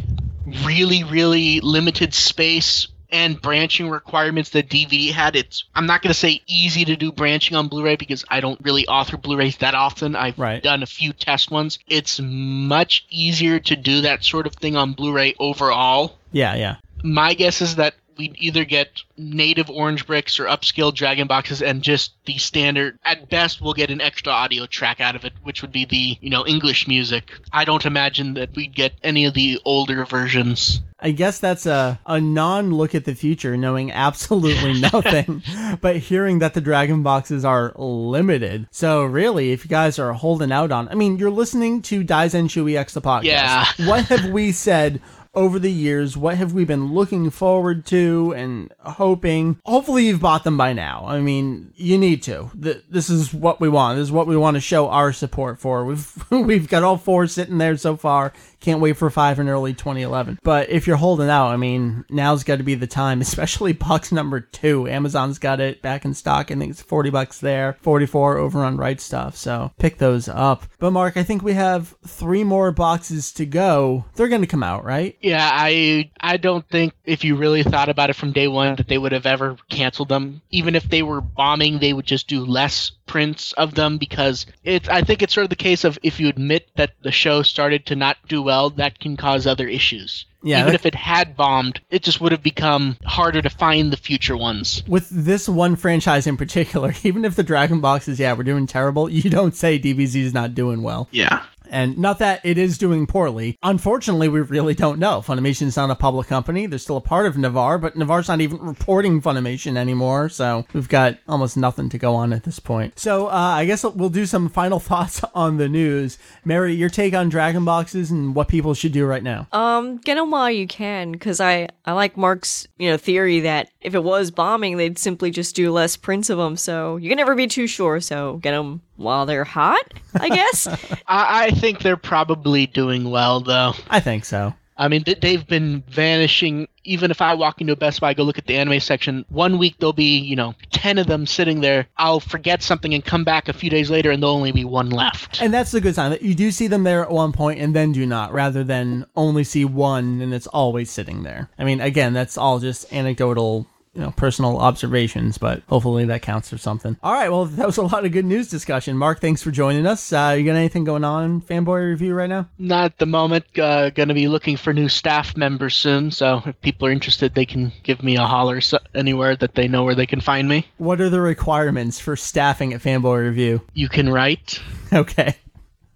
[0.65, 5.37] really, really limited space and branching requirements that DVD had.
[5.37, 8.61] It's I'm not going to say easy to do branching on Blu-ray because I don't
[8.63, 10.15] really author Blu-rays that often.
[10.17, 10.63] I've Right.
[10.63, 11.79] done a few test ones.
[11.89, 16.17] It's much easier to do that sort of thing on Blu-ray overall.
[16.33, 16.55] Yeah.
[16.55, 16.77] Yeah.
[17.05, 21.83] my guess is that we'd either get native orange bricks or upscale dragon boxes and
[21.83, 25.63] just the standard at best we'll get an extra audio track out of it which
[25.63, 29.35] would be the you know english music i don't imagine that we'd get any of
[29.35, 34.81] the older versions I guess that's a, a non look at the future, knowing absolutely
[34.93, 35.43] nothing,
[35.81, 38.67] but hearing that the Dragon Boxes are limited.
[38.73, 42.77] So, really, if you guys are holding out on, I mean, you're listening to Daizenshuu
[42.77, 43.25] X the podcast.
[43.25, 43.65] Yeah.
[43.87, 45.01] What have we said
[45.35, 46.17] over the years?
[46.17, 49.59] What have we been looking forward to and hoping?
[49.65, 51.05] Hopefully, you've bought them by now.
[51.07, 52.51] I mean, you need to.
[52.55, 53.99] This is what we want.
[53.99, 55.85] This is what we want to show our support for.
[55.85, 58.33] We've we've got all four sitting there so far.
[58.61, 60.39] Can't wait for five in early 2011.
[60.43, 64.13] But if you're holding out, I mean, now's got to be the time, especially box
[64.13, 64.89] number two.
[64.89, 66.51] Amazon's got it back in stock.
[66.51, 69.35] I think it's 40 bucks there, 44 over on Right Stuf.
[69.35, 70.65] So pick those up.
[70.79, 74.05] But Marc, I think we have three more boxes to go.
[74.15, 75.17] They're going to come out, right?
[75.21, 78.89] Yeah, I I don't think if you really thought about it from day one that
[78.89, 80.43] they would have ever canceled them.
[80.51, 84.89] Even if they were bombing, they would just do less prints of them because it's
[84.89, 87.87] I think it's sort of the case of if you admit that the show started
[87.87, 90.25] to not do well, that can cause other issues.
[90.43, 93.93] Yeah, Even that- if it had bombed, it just would have become harder to find
[93.93, 94.83] the future ones.
[94.89, 99.11] With this one franchise in particular, even if the Dragon boxes, yeah, we're doing terrible,
[99.11, 101.09] you don't say DBZ is not doing well.
[101.11, 101.43] Yeah.
[101.71, 103.59] And not that it is doing poorly.
[103.63, 105.21] Unfortunately, we really don't know.
[105.21, 106.67] Funimation's not a public company.
[106.67, 110.29] They're still a part of Navarre, but Navarre's not even reporting Funimation anymore.
[110.29, 112.99] So we've got almost nothing to go on at this point.
[112.99, 116.19] So uh, I guess we'll do some final thoughts on the news.
[116.45, 119.47] Meri, your take on Dragon boxes and what people should do right now.
[119.53, 123.71] Um, get them while you can, because I I like Marc's you know theory that
[123.81, 126.57] if it was bombing, they'd simply just do less prints of them.
[126.57, 128.01] So you can never be too sure.
[128.01, 130.67] So get them while they're hot, I guess.
[131.07, 133.73] I, I think they're probably doing well though.
[133.89, 134.55] I think so.
[134.79, 136.69] I mean, they've been vanishing.
[136.85, 139.25] Even if I walk into a Best Buy, I go look at the anime section,
[139.29, 141.87] one week there'll be, you know, 10 of them sitting there.
[141.97, 144.89] I'll forget something and come back a few days later and there'll only be one
[144.89, 145.43] left.
[145.43, 147.75] And that's the good sign that you do see them there at one point and
[147.75, 151.51] then do not, rather than only see one and it's always sitting there.
[151.59, 153.67] I mean, again, that's all just anecdotal,
[153.99, 156.97] you know, personal observations, but hopefully that counts for something.
[157.03, 158.97] All right, well, that was a lot of good news discussion.
[158.97, 160.13] Marc, thanks for joining us.
[160.13, 162.49] Uh, you got anything going on in Fanboy Review right now?
[162.59, 163.45] Not at the moment.
[163.59, 167.35] Uh, going to be looking for new staff members soon, so if people are interested,
[167.35, 170.49] they can give me a holler so- anywhere that they know where they can find
[170.49, 170.65] me.
[170.77, 173.63] What are the requirements for staffing at Fanboy Review?
[173.75, 174.61] You can write.
[174.91, 175.35] Okay.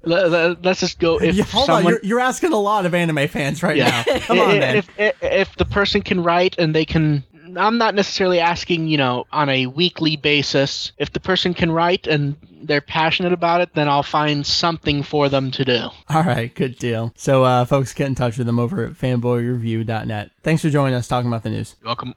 [0.04, 1.18] Let, us just go.
[1.18, 4.02] If Yeah, hold someone, on, you're, you're asking a lot of anime fans right Yeah.
[4.06, 4.18] now.
[4.18, 4.76] Come on, I- man.
[4.76, 7.24] If, if if the person can write and they can,
[7.56, 10.92] I'm not necessarily asking, you know, on a weekly basis.
[10.98, 15.28] If the person can write and they're passionate about it, then I'll find something for
[15.28, 15.88] them to do.
[16.08, 17.12] All right, good deal.
[17.16, 20.30] So, uh, folks, get in touch with them over at fanboyreview.net.
[20.42, 21.76] Thanks for joining us talking about the news.
[21.80, 22.14] You're welcome.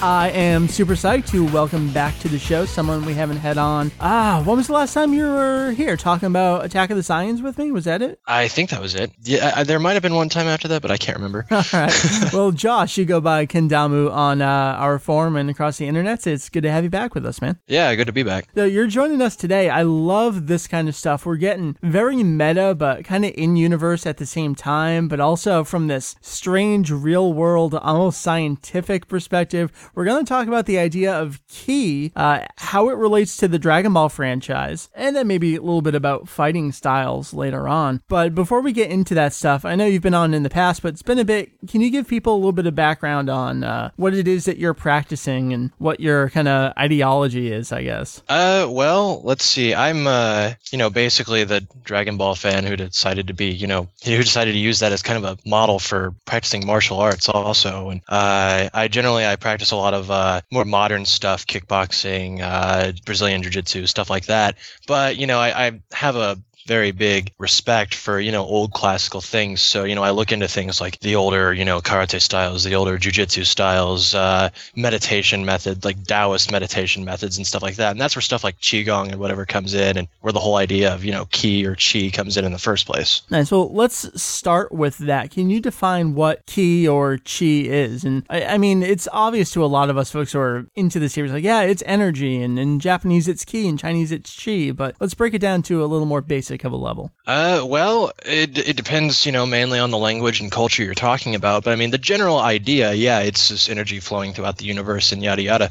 [0.00, 3.90] I am super psyched to welcome back to the show someone we haven't had on.
[3.98, 7.40] Ah, when was the last time you were here talking about Attack of the Science
[7.42, 7.72] with me?
[7.72, 8.20] Was that it?
[8.24, 9.10] I think that was it.
[9.24, 11.46] Yeah, I, there might have been one time after that, but I can't remember.
[11.50, 11.92] All right.
[12.32, 16.24] well, Josh, you go by Kendamu on uh, our forum and across the internet.
[16.28, 17.58] It's good to have you back with us, man.
[17.66, 18.46] yeah, good to be back.
[18.54, 19.68] So you're joining us today.
[19.68, 21.26] I love this kind of stuff.
[21.26, 25.64] We're getting very meta, but kind of in universe at the same time, but also
[25.64, 29.72] from this strange, real world, almost scientific perspective.
[29.94, 33.58] We're going to talk about the idea of ki, uh, how it relates to the
[33.58, 38.02] Dragon Ball franchise, and then maybe a little bit about fighting styles later on.
[38.08, 40.82] But before we get into that stuff, I know you've been on in the past,
[40.82, 41.50] but it's been a bit.
[41.68, 44.58] Can you give people a little bit of background on uh, what it is that
[44.58, 48.22] you're practicing and what your kind of ideology is, I guess?
[48.28, 49.74] Uh, well, let's see.
[49.74, 53.88] I'm, uh, you know, basically the Dragon Ball fan who decided to be, you know,
[54.04, 57.90] who decided to use that as kind of a model for practicing martial arts also.
[57.90, 63.42] And uh, I generally I practice lot of uh, more modern stuff, kickboxing, uh, Brazilian
[63.42, 64.56] jiu-jitsu, stuff like that.
[64.86, 66.38] But you know, I, I have a
[66.68, 70.46] very big respect for you know old classical things so you know i look into
[70.46, 75.84] things like the older you know karate styles the older jiu-jitsu styles uh, meditation methods
[75.84, 79.18] like taoist meditation methods and stuff like that and that's where stuff like qigong and
[79.18, 82.36] whatever comes in and where the whole idea of you know ki or chi comes
[82.36, 83.50] in in the first place Nice.
[83.50, 85.30] Well, let's start with that.
[85.30, 88.04] Can you define what ki or chi is?
[88.04, 90.98] And I, I mean, it's obvious to a lot of us folks who are into
[90.98, 94.70] the series, like, yeah, it's energy, and in Japanese it's ki, in Chinese it's chi.
[94.70, 97.10] But let's break it down to a little more basic of a level.
[97.26, 101.34] Uh, well, it, it depends, you know, mainly on the language and culture you're talking
[101.34, 101.64] about.
[101.64, 105.22] But I mean, the general idea, yeah, it's just energy flowing throughout the universe and
[105.22, 105.70] yada yada.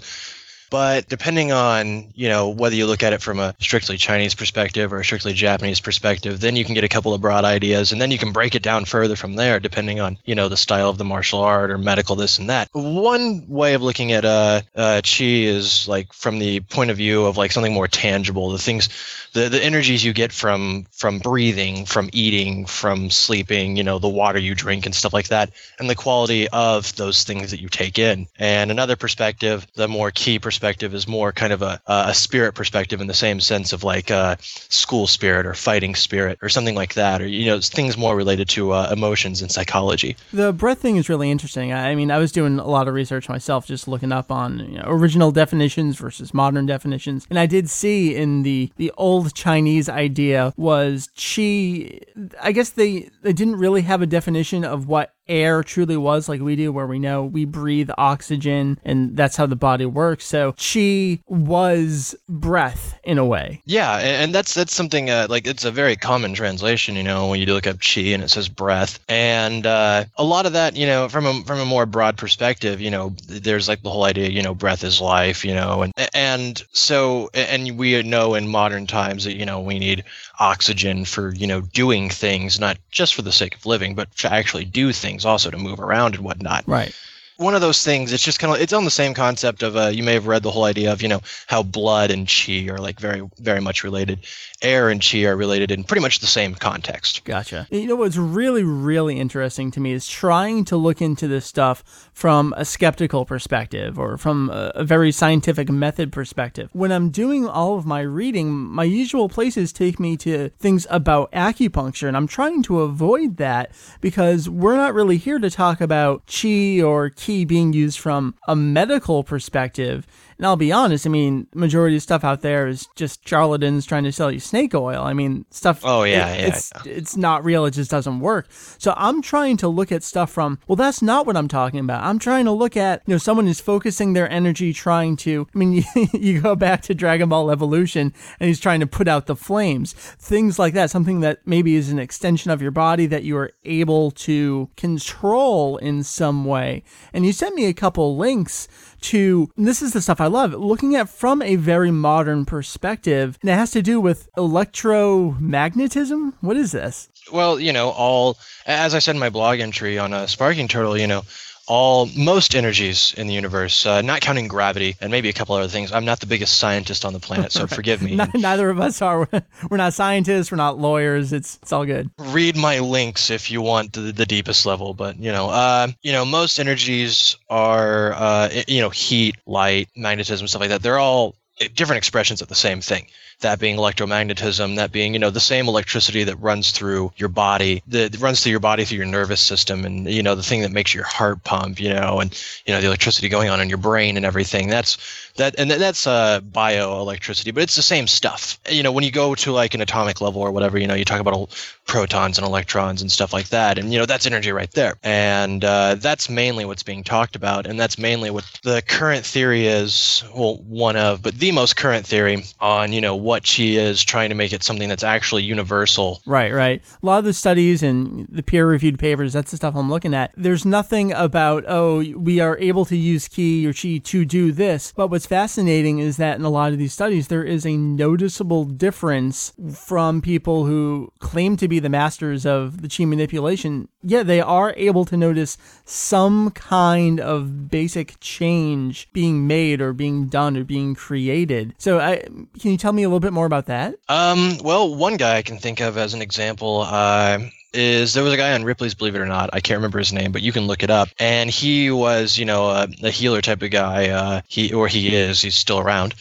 [0.70, 4.92] But depending on, you know, whether you look at it from a strictly Chinese perspective
[4.92, 8.02] or a strictly Japanese perspective, then you can get a couple of broad ideas and
[8.02, 10.90] then you can break it down further from there, depending on, you know, the style
[10.90, 12.68] of the martial art or medical this and that.
[12.74, 17.26] One way of looking at uh, uh, chi is like from the point of view
[17.26, 18.90] of like something more tangible, the things
[19.34, 24.10] the, the energies you get from from breathing, from eating, from sleeping, you know, the
[24.10, 27.70] water you drink and stuff like that, and the quality of those things that you
[27.70, 28.28] take in.
[28.38, 32.56] And another perspective, the more key perspective perspective is more kind of a, a spirit
[32.56, 36.74] perspective in the same sense of like uh, school spirit or fighting spirit or something
[36.74, 40.16] like that, or you know things more related to uh, emotions and psychology.
[40.34, 41.72] The breath thing is really interesting.
[41.74, 44.80] I mean, I was doing a lot of research myself, just looking up on you
[44.80, 49.88] know, original definitions versus modern definitions, and I did see in the the old Chinese
[49.88, 52.02] idea was qi.
[52.42, 56.42] I guess they they didn't really have a definition of what air truly was like
[56.42, 60.26] we do where we know we breathe oxygen and that's how the body works.
[60.26, 63.62] So chi was breath in a way.
[63.66, 67.40] Yeah and that's that's something uh, like it's a very common translation you know when
[67.40, 69.00] you look up chi and it says breath.
[69.10, 72.82] And uh, a lot of that you know from a from a more broad perspective
[72.82, 75.94] you know there's like the whole idea you know breath is life you know and
[76.14, 80.04] and so and we know in modern times that you know we need
[80.40, 84.32] oxygen for you know doing things not just for the sake of living but to
[84.32, 86.64] actually do things also to move around and whatnot.
[86.68, 86.94] Right
[87.38, 89.88] one of those things it's just kind of it's on the same concept of uh,
[89.88, 92.80] you may have read the whole idea of you know how blood and chi are
[92.80, 94.20] like very very much related.
[94.62, 97.24] Air and chi are related in pretty much the same context.
[97.24, 97.68] Gotcha.
[97.70, 102.10] You know what's really really interesting to me is trying to look into this stuff
[102.14, 106.70] from a skeptical perspective or from a, a very scientific method perspective.
[106.74, 111.32] When i'm doing all of my reading my usual places take me to things about
[111.32, 113.72] acupuncture and i'm trying to avoid that
[114.02, 118.56] because we're not really here to talk about chi or ki being used from a
[118.56, 120.08] medical perspective.
[120.38, 124.04] And I'll be honest, I mean, majority of stuff out there is just charlatans trying
[124.04, 125.04] to sell you snake oil.
[125.04, 125.82] I mean, stuff.
[125.84, 126.48] Oh yeah, it, yeah.
[126.48, 127.66] It's it's not real.
[127.66, 128.48] It just doesn't work.
[128.78, 130.60] So I'm trying to look at stuff from.
[130.68, 132.04] Well, that's not what I'm talking about.
[132.04, 135.48] I'm trying to look at you know someone is focusing their energy trying to.
[135.54, 139.08] I mean, you, you go back to Dragon Ball Evolution, and he's trying to put
[139.08, 139.94] out the flames.
[139.94, 140.92] Things like that.
[140.92, 145.78] Something that maybe is an extension of your body that you are able to control
[145.78, 146.84] in some way.
[147.12, 148.68] And you sent me a couple links
[149.02, 153.50] to this is the stuff I love looking at from a very modern perspective and
[153.50, 156.34] it has to do with electromagnetism?
[156.42, 157.10] What is this?
[157.32, 160.98] Well you know all as I said in my blog entry on a sparking turtle
[160.98, 161.24] you know
[161.68, 165.68] all most energies in the universe, uh, not counting gravity and maybe a couple other
[165.68, 165.92] things.
[165.92, 168.18] I'm not the biggest scientist on the planet, so forgive me.
[168.34, 169.28] Neither of us are.
[169.70, 170.52] We're not scientists.
[170.52, 171.34] We're not lawyers.
[171.34, 172.10] It's it's all good.
[172.18, 176.14] Read my links if you want the, the deepest level, but you know, uh, you
[176.14, 180.82] know, most energies are, uh, you know, heat, light, magnetism, stuff like that.
[180.82, 181.36] They're all
[181.76, 183.08] different expressions of the same thing
[183.42, 187.84] that being electromagnetism, that being, you know, the same electricity that runs through your body,
[187.88, 190.72] that runs through your body through your nervous system and, you know, the thing that
[190.72, 192.32] makes your heart pump, you know, and,
[192.66, 194.70] you know, the electricity going on in your brain and everything.
[194.70, 194.98] That's
[195.36, 198.60] that, and that's uh, bioelectricity, but it's the same stuff.
[198.70, 201.06] You know, when you go to like an atomic level or whatever, you know, you
[201.06, 201.54] talk about
[201.86, 203.78] protons and electrons and stuff like that.
[203.78, 204.96] And, you know, that's energy right there.
[205.04, 207.68] And uh, that's mainly what's being talked about.
[207.68, 210.24] And that's mainly what the current theory is.
[210.36, 214.30] Well, one of, but the most current theory on, you know, what she is, trying
[214.30, 216.22] to make it something that's actually universal.
[216.26, 216.82] Right, right.
[217.04, 220.14] A lot of the studies and the peer reviewed papers, that's the stuff I'm looking
[220.14, 220.32] at.
[220.38, 224.94] There's nothing about, oh, we are able to use ki or chi to do this.
[224.96, 228.64] But what's fascinating is that in a lot of these studies, there is a noticeable
[228.64, 233.90] difference from people who claim to be the masters of the chi manipulation.
[234.02, 240.28] Yeah, they are able to notice some kind of basic change being made or being
[240.28, 241.76] done or being created.
[241.78, 242.20] So, I,
[242.60, 243.96] can you tell me a little bit more about that?
[244.10, 247.40] Um, well, one guy I can think of as an example, uh,
[247.74, 249.50] is there was a guy on Ripley's Believe It or Not.
[249.54, 251.10] I can't remember his name, but you can look it up.
[251.20, 254.10] And he was, you know, a, a healer type of guy.
[254.10, 255.42] Uh, he or he is.
[255.42, 256.16] He's still around,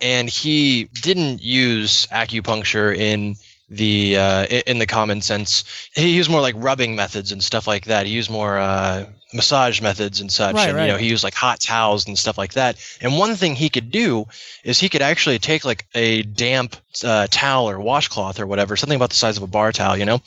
[0.00, 3.36] and he didn't use acupuncture in
[3.68, 5.64] the uh, in the common sense.
[5.94, 8.06] He used more like rubbing methods and stuff like that.
[8.06, 10.54] He used more uh, massage methods and such.
[10.54, 10.86] Right, and right.
[10.86, 12.76] you know, he used like hot towels and stuff like that.
[13.00, 14.26] And one thing he could do
[14.64, 18.96] is he could actually take like a damp uh, towel or washcloth or whatever, something
[18.96, 20.20] about the size of a bar towel, you know,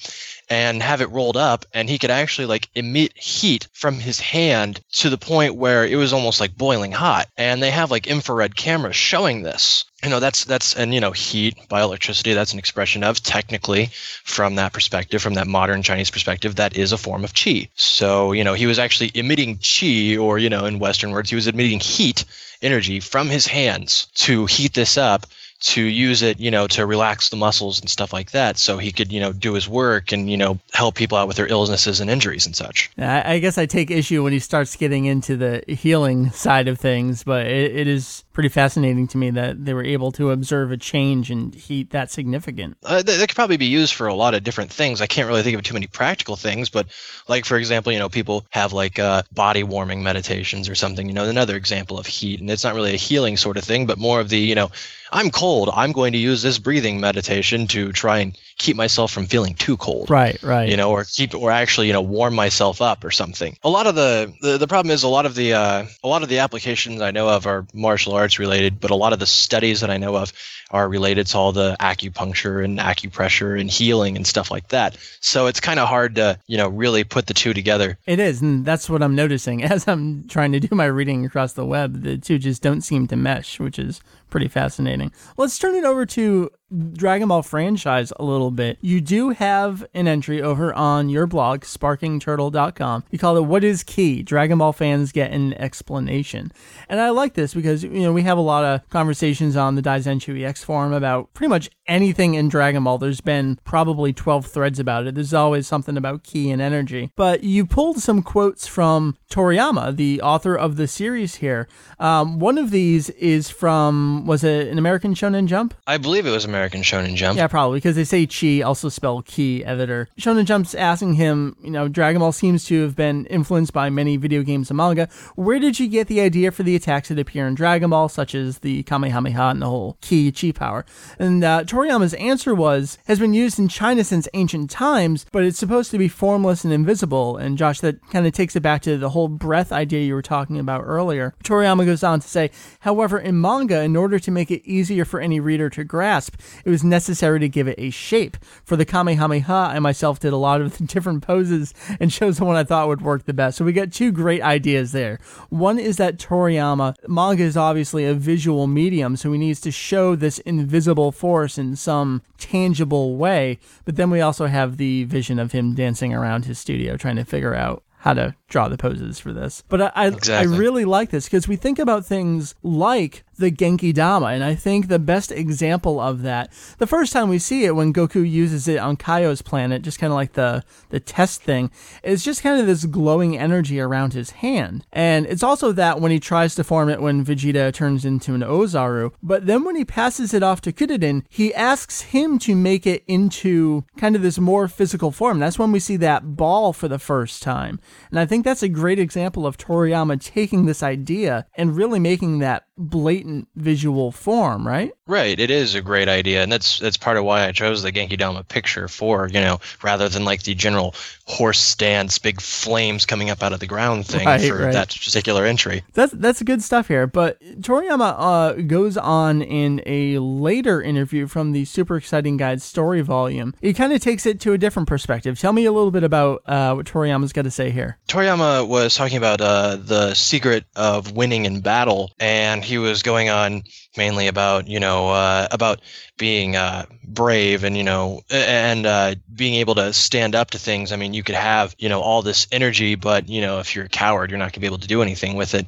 [0.49, 4.81] and have it rolled up and he could actually like emit heat from his hand
[4.91, 7.27] to the point where it was almost like boiling hot.
[7.37, 9.85] And they have like infrared cameras showing this.
[10.03, 13.89] You know that's that's and you know heat by electricity that's an expression of technically
[14.23, 18.31] from that perspective from that modern chinese perspective that is a form of chi so
[18.31, 21.47] you know he was actually emitting chi or you know in western words he was
[21.47, 22.23] emitting heat
[22.61, 25.25] energy from his hands to heat this up
[25.61, 28.91] to use it, you know, to relax the muscles and stuff like that, so he
[28.91, 31.99] could, you know, do his work and you know help people out with their illnesses
[32.01, 32.91] and injuries and such.
[32.97, 37.23] I, guess I take issue when he starts getting into the healing side of things,
[37.23, 40.77] but it, it is pretty fascinating to me that they were able to observe a
[40.77, 42.77] change in heat that significant.
[42.83, 45.01] Uh, they could probably be used for a lot of different things.
[45.01, 46.87] I can't really think of too many practical things, but
[47.27, 51.07] like for example, you know, people have like uh, body warming meditations or something.
[51.07, 53.85] You know, another example of heat, and it's not really a healing sort of thing,
[53.85, 54.69] but more of the you know
[55.15, 55.69] I'm cold.
[55.73, 59.77] I'm going to use this breathing meditation to try and keep myself from feeling too
[59.77, 60.09] cold.
[60.09, 60.67] Right, right.
[60.67, 63.57] You know, or keep or actually, you know, warm myself up or something.
[63.63, 66.21] A lot of the the, the problem is a lot of the uh, a lot
[66.21, 69.25] of the applications I know of are martial arts related, but a lot of the
[69.25, 70.33] studies that I know of
[70.71, 74.97] are related to all the acupuncture and acupressure and healing and stuff like that.
[75.21, 77.97] So it's kind of hard to, you know, really put the two together.
[78.05, 81.53] It is, and that's what I'm noticing as I'm trying to do my reading across
[81.53, 82.01] the web.
[82.01, 85.11] The two just don't seem to mesh, which is pretty fascinating.
[85.37, 88.79] Let's turn it over to Dragon Ball franchise a little bit.
[88.81, 93.03] You do have an entry over on your blog, sparkingturtle.com.
[93.11, 94.23] You call it What is Ki?
[94.23, 96.51] Dragon Ball fans get an explanation.
[96.89, 99.83] And I like this because, you know, we have a lot of conversations on the
[99.83, 102.97] Daizenshuu EX forum about pretty much anything in Dragon Ball.
[102.97, 105.13] There's been probably 12 threads about it.
[105.13, 107.11] There's always something about ki and energy.
[107.15, 111.67] But you pulled some quotes from Toriyama, the author of the series here.
[111.99, 115.75] Um, one of these is from, was it an American Shonen Jump?
[115.85, 117.37] I believe it was American Shonen Jump.
[117.37, 120.07] Yeah, probably because they say Chi, also spell ki editor.
[120.19, 124.17] Shonen Jump's asking him, you know, Dragon Ball seems to have been influenced by many
[124.17, 125.07] video games and manga.
[125.35, 128.35] Where did you get the idea for the attacks that appear in Dragon Ball, such
[128.35, 130.85] as the Kamehameha and the whole ki chi power?
[131.19, 135.59] And uh, Toriyama's answer was, has been used in China since ancient times, but it's
[135.59, 137.37] supposed to be formless and invisible.
[137.37, 140.21] And Josh, that kind of takes it back to the whole breath idea you were
[140.21, 141.33] talking about earlier.
[141.43, 142.51] Toriyama goes on to say,
[142.81, 146.69] however, in manga, in order to make it easier for any reader to grasp, it
[146.69, 148.37] was necessary to give it a shape.
[148.63, 152.45] For the Kamehameha, I myself did a lot of the different poses and chose the
[152.45, 153.57] one I thought would work the best.
[153.57, 155.19] So we got two great ideas there.
[155.49, 160.15] One is that Toriyama, manga is obviously a visual medium, so he needs to show
[160.15, 163.59] this invisible force in some tangible way.
[163.85, 167.25] But then we also have the vision of him dancing around his studio trying to
[167.25, 169.63] figure out how to draw the poses for this.
[169.67, 170.55] But I, I, Exactly.
[170.55, 174.55] I really like this because we think about things like the Genki Dama, and I
[174.55, 178.67] think the best example of that, the first time we see it when Goku uses
[178.67, 181.71] it on Kaio's planet, just kind of like the the test thing,
[182.03, 184.85] is just kind of this glowing energy around his hand.
[184.91, 188.41] And it's also that when he tries to form it when Vegeta turns into an
[188.41, 192.87] Ozaru, but then when he passes it off to Kuririn, he asks him to make
[192.87, 195.39] it into kind of this more physical form.
[195.39, 197.79] That's when we see that ball for the first time.
[198.09, 202.39] And I think that's a great example of Toriyama taking this idea and really making
[202.39, 203.24] that blatant
[203.55, 204.91] visual form, right?
[205.07, 207.91] Right, it is a great idea, and that's that's part of why I chose the
[207.91, 210.95] Genki Dama picture for you know rather than like the general
[211.27, 214.73] horse stance, big flames coming up out of the ground thing Right, for right.
[214.73, 215.83] that particular entry.
[215.93, 217.07] That's that's good stuff here.
[217.07, 223.01] But Toriyama uh, goes on in a later interview from the Super Exciting Guide story
[223.01, 223.53] volume.
[223.61, 225.39] He kind of takes it to a different perspective.
[225.39, 227.97] Tell me a little bit about uh, what Toriyama's got to say here.
[228.07, 233.14] Toriyama was talking about uh, the secret of winning in battle, and he was going
[233.23, 233.63] on
[233.97, 235.81] mainly about you know uh, about
[236.17, 240.91] being uh, brave and you know and uh, being able to stand up to things.
[240.91, 243.85] I mean, you could have you know all this energy, but you know if you're
[243.85, 245.65] a coward, you're not going to be able to do anything with it.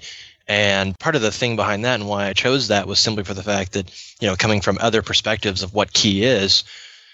[0.50, 3.34] And part of the thing behind that and why I chose that was simply for
[3.34, 3.92] the fact that
[4.22, 6.64] you know coming from other perspectives of what ki is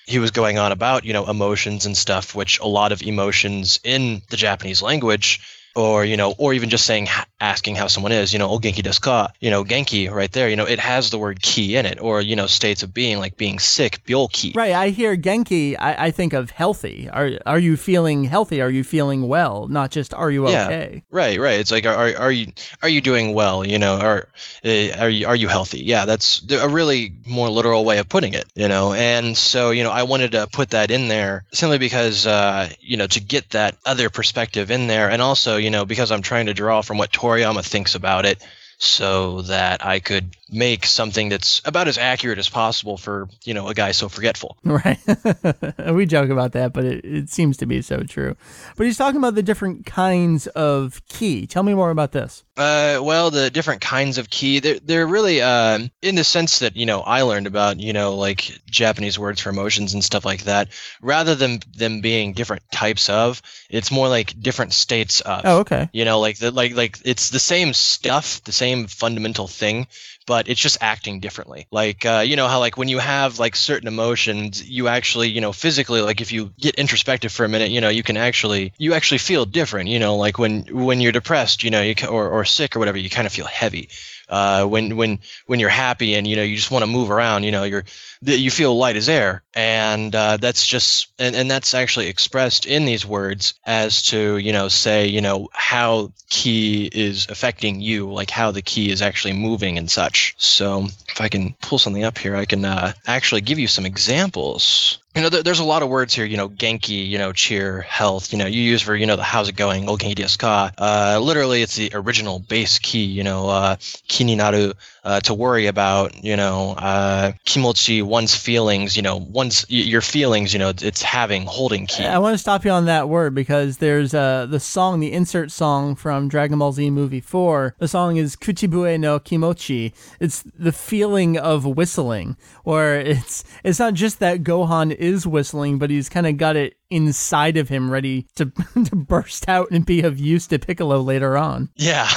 [0.05, 3.79] he was going on about you know emotions and stuff which a lot of emotions
[3.84, 5.39] in the japanese language
[5.75, 7.07] or you know or even just saying
[7.43, 10.49] asking how someone is you know oh genki desu ka you know genki right there
[10.49, 13.19] you know it has the word ki in it or you know states of being
[13.19, 15.75] like being sick byoki Right, I hear Genki.
[15.79, 17.09] I, I think of healthy.
[17.09, 18.61] Are are you feeling healthy?
[18.61, 19.67] Are you feeling well?
[19.67, 20.89] Not just are you okay?
[20.93, 20.99] Yeah.
[21.11, 21.59] Right, right.
[21.59, 23.65] It's like, are, are you are you doing well?
[23.65, 24.29] You know, are
[24.63, 25.81] uh, are you are you healthy?
[25.83, 28.45] Yeah, that's a really more literal way of putting it.
[28.55, 32.27] You know, and so you know, I wanted to put that in there simply because
[32.27, 36.11] uh, you know to get that other perspective in there, and also you know because
[36.11, 38.45] I'm trying to draw from what Toriyama thinks about it,
[38.77, 43.68] so that I could make something that's about as accurate as possible for you know
[43.68, 44.58] a guy so forgetful.
[44.74, 44.97] Right.
[45.93, 48.36] we joke about that, but it, it seems to be so true.
[48.76, 51.45] But he's talking about the different kinds of ki.
[51.45, 52.43] Tell me more about this.
[52.56, 56.76] Uh, well, the different kinds of ki, they're, they're really, um, in the sense that,
[56.76, 60.43] you know, I learned about, you know, like Japanese words for emotions and stuff like
[60.43, 60.70] that,
[61.01, 63.41] rather than them being different types of,
[63.72, 65.41] it's more like different states of.
[65.43, 65.89] Oh, okay.
[65.93, 69.88] You know, like the, like, like it's the same stuff, the same fundamental thing,
[70.26, 71.67] but it's just acting differently.
[71.71, 75.41] Like uh, you know how like when you have like certain emotions, you actually you
[75.41, 78.74] know physically like if you get introspective for a minute, you know you can actually
[78.78, 79.89] you actually feel different.
[79.89, 82.97] You know like when when you're depressed, you know you or or sick or whatever,
[82.97, 83.89] you kind of feel heavy.
[84.30, 87.43] Uh, when when when you're happy and you know you just want to move around,
[87.43, 87.84] you know you're
[88.21, 92.86] you feel light as air, and uh, that's just and, and that's actually expressed in
[92.86, 98.30] these words as to you know say you know how ki is affecting you, like
[98.30, 100.36] how the ki is actually moving and such.
[100.38, 103.86] So if I can pull something up here, I can uh, actually give you some
[103.86, 107.82] examples you know, there's a lot of words here, you know, Genki, you know, cheer,
[107.82, 110.39] health, you know, you use for, you know, the how's it going, o genki desu
[110.39, 110.72] ka.
[110.76, 113.76] Uh, literally, it's the original base ki, you know, uh,
[114.20, 119.68] ni naru, uh, to worry about, you know, uh, kimochi, one's feelings, you know, one's,
[119.70, 122.05] your feelings, you know, it's having, holding ki.
[122.05, 125.51] I want to stop you on that word because there's uh, the song, the insert
[125.51, 127.76] song from Dragon Ball Z Movie 4.
[127.78, 129.93] The song is Kuchibue no Kimochi.
[130.20, 135.89] It's the feeling of whistling, where it's, it's not just that Gohan is whistling, but
[135.89, 138.45] he's kind of got it inside of him ready to,
[138.86, 141.70] to burst out and be of use to Piccolo later on.
[141.76, 142.10] Yeah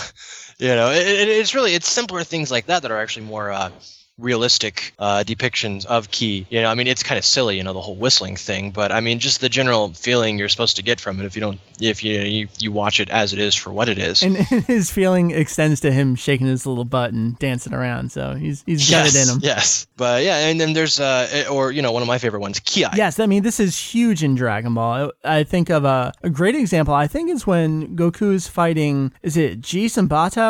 [0.58, 3.50] you know, it, it, it's really it's simpler things like that that are actually more
[3.50, 3.70] uh,
[4.18, 6.46] realistic uh, depictions of ki.
[6.48, 8.92] You know, I mean, it's kind of silly, you know, the whole whistling thing, but
[8.92, 11.60] I mean, just the general feeling you're supposed to get from it if you don't,
[11.80, 14.22] if you you, you watch it as it is for what it is.
[14.22, 14.36] And
[14.66, 18.90] his feeling extends to him shaking his little butt and dancing around, so he's he's
[18.90, 19.40] got yes, it in him.
[19.42, 22.60] Yes, but yeah, and then there's uh, or you know, one of my favorite ones,
[22.60, 22.86] ki.
[22.94, 25.12] Yes, I mean, this is huge in Dragon Ball.
[25.24, 26.94] I, I think of a, a great example.
[26.94, 29.12] I think is when Goku's fighting.
[29.22, 30.06] Is it Jeice and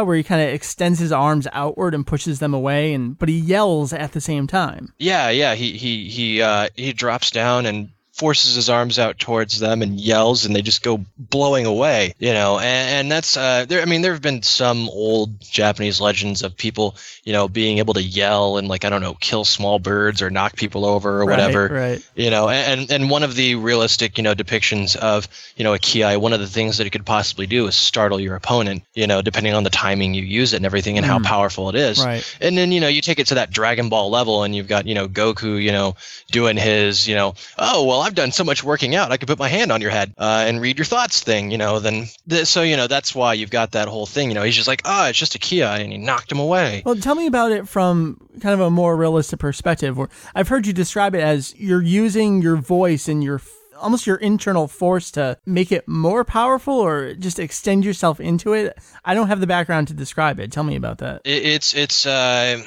[0.07, 3.56] where he kind of extends his arms outward and pushes them away, and but he
[3.57, 4.93] yells at the same time.
[4.99, 5.55] Yeah, yeah.
[5.55, 10.01] He he he uh, he drops down and forces his arms out towards them and
[10.01, 12.15] yells, and they just go blowing away.
[12.19, 13.83] You know, and, and that's uh, there.
[13.83, 17.95] I mean, there have been some old Japanese legends of people, you know, being able
[17.95, 21.27] to yell and like I don't know, kill small birds or knock people over or
[21.27, 21.69] Right, whatever.
[21.69, 22.11] right.
[22.15, 25.79] You know, and and one of the realistic, you know, depictions of you know a
[25.79, 28.83] ki, one of the things that it could possibly do is startle your opponent.
[28.95, 31.75] You know, depending on the timing you use it and everything and how powerful it
[31.75, 32.03] is.
[32.05, 32.37] Right.
[32.41, 34.87] And then you know you take it to that Dragon Ball level, and you've got
[34.87, 35.97] you know Goku, you know,
[36.31, 39.41] doing his you know, oh well, I've done so much working out, I could put
[39.41, 41.81] my hand on your head uh, and read your thoughts thing, you know.
[41.81, 44.29] Then th- so you know that's why you've got that whole thing.
[44.29, 46.83] You know, he's just like, oh, it's just a kiai, and he knocked him away.
[46.87, 49.99] Well, tell me about it from kind of a more realistic perspective.
[49.99, 53.41] Where I've heard you describe it as you're using your voice and your
[53.79, 58.79] almost your internal force to make it more powerful or just extend yourself into it.
[59.05, 60.53] I don't have the background to describe it.
[60.53, 61.23] Tell me about that.
[61.25, 62.63] It's it's uh,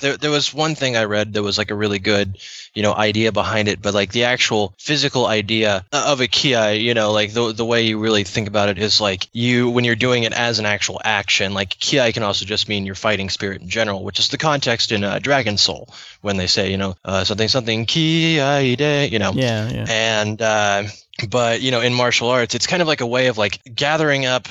[0.00, 2.38] there there was one thing I read that was like a really good
[2.74, 6.94] you know idea behind it, but like the actual physical idea of a kiai, you
[6.94, 9.96] know, like the the way you really think about it is like you when you're
[9.96, 11.54] doing it as an actual action.
[11.54, 14.92] Like kiai can also just mean your fighting spirit in general, which is the context
[14.92, 15.88] in uh, Dragon Soul
[16.20, 19.32] when they say you know uh, something something kiai ide, you know.
[19.32, 19.86] Yeah, yeah.
[19.88, 20.84] And uh,
[21.28, 24.26] but you know, in martial arts, it's kind of like a way of like gathering
[24.26, 24.48] up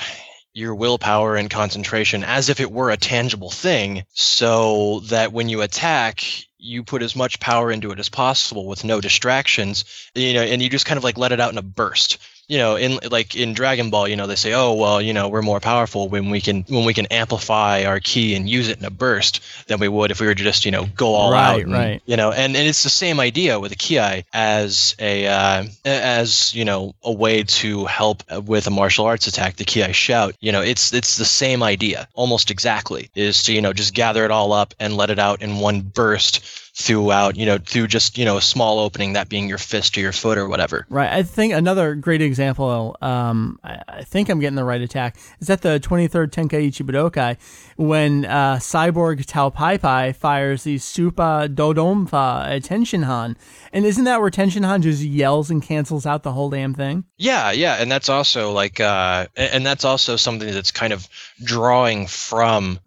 [0.52, 5.62] your willpower and concentration as if it were a tangible thing, so that when you
[5.62, 6.24] attack,
[6.58, 9.84] you put as much power into it as possible with no distractions.
[10.14, 12.58] You know, and you just kind of like let it out in a burst you
[12.58, 15.42] know in like in dragon ball you know they say oh well you know we're
[15.42, 18.84] more powerful when we can when we can amplify our ki and use it in
[18.84, 21.54] a burst than we would if we were to just you know go all Right,
[21.54, 22.02] out and, right.
[22.06, 26.54] you know and, and it's the same idea with the ki as a uh, as
[26.54, 30.52] you know a way to help with a martial arts attack the ki shout you
[30.52, 34.30] know it's it's the same idea almost exactly is to you know just gather it
[34.30, 36.42] all up and let it out in one burst
[36.80, 40.00] throughout you know through just you know a small opening that being your fist or
[40.00, 41.12] your foot or whatever Right.
[41.12, 45.62] I think another great example, um, I, think I'm getting the right attack, is at
[45.62, 47.36] the 23rd Tenkaichi Budokai
[47.76, 53.36] when uh, Cyborg Tao Pai Pai fires the Super Dodompa at Tenshinhan.
[53.72, 57.04] And isn't that where Tenshinhan just yells and cancels out the whole damn thing?
[57.16, 61.06] Yeah, yeah, and that's also like, uh, and that's also something that's kind of
[61.42, 62.78] drawing from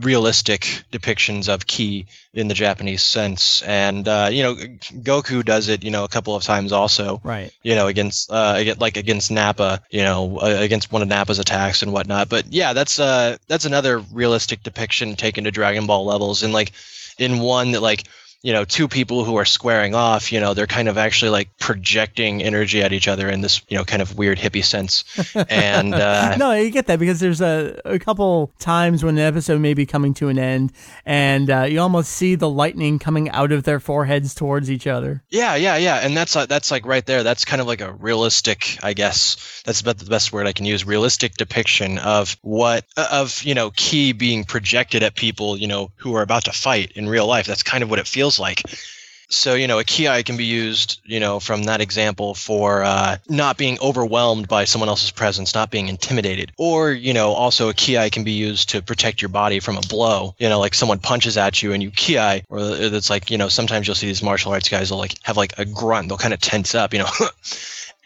[0.00, 5.84] realistic depictions of ki in the Japanese sense, and uh, you know, Goku does it,
[5.84, 7.52] you know, a couple of times also, Right.
[7.62, 11.82] you know, against, uh, like against Nappa, you know, uh, against one of Nappa's attacks
[11.82, 12.28] and whatnot.
[12.28, 16.72] But yeah, that's uh, that's another realistic depiction taken to Dragon Ball levels, and like
[17.18, 18.04] in one that like
[18.44, 21.56] you know two people who are squaring off you know they're kind of actually like
[21.58, 25.04] projecting energy at each other in this you know kind of weird hippie sense.
[25.48, 29.60] And uh, no, you get that because there's a, a couple times when an episode
[29.60, 30.72] may be coming to an end,
[31.06, 35.22] and uh, you almost see the lightning coming out of their foreheads towards each other.
[35.30, 35.96] yeah yeah yeah.
[35.96, 37.22] And that's uh, that's like right there.
[37.22, 40.66] That's kind of like a realistic i guess that's about the best word i can
[40.66, 45.90] use realistic depiction of what of you know ki being projected at people you know
[45.96, 47.46] who are about to fight in real life.
[47.46, 48.62] That's kind of what it feels like
[49.28, 53.16] so you know a ki can be used you know from that example for uh,
[53.28, 56.52] not being overwhelmed by someone else's presence not being intimidated.
[56.56, 59.80] Or you know also a ki can be used to protect your body from a
[59.80, 60.34] blow.
[60.38, 63.48] You know like someone punches at you and you ki or it's like you know
[63.48, 66.08] sometimes you'll see these martial arts guys will like have like a grunt.
[66.08, 67.10] They'll kind of tense up you know.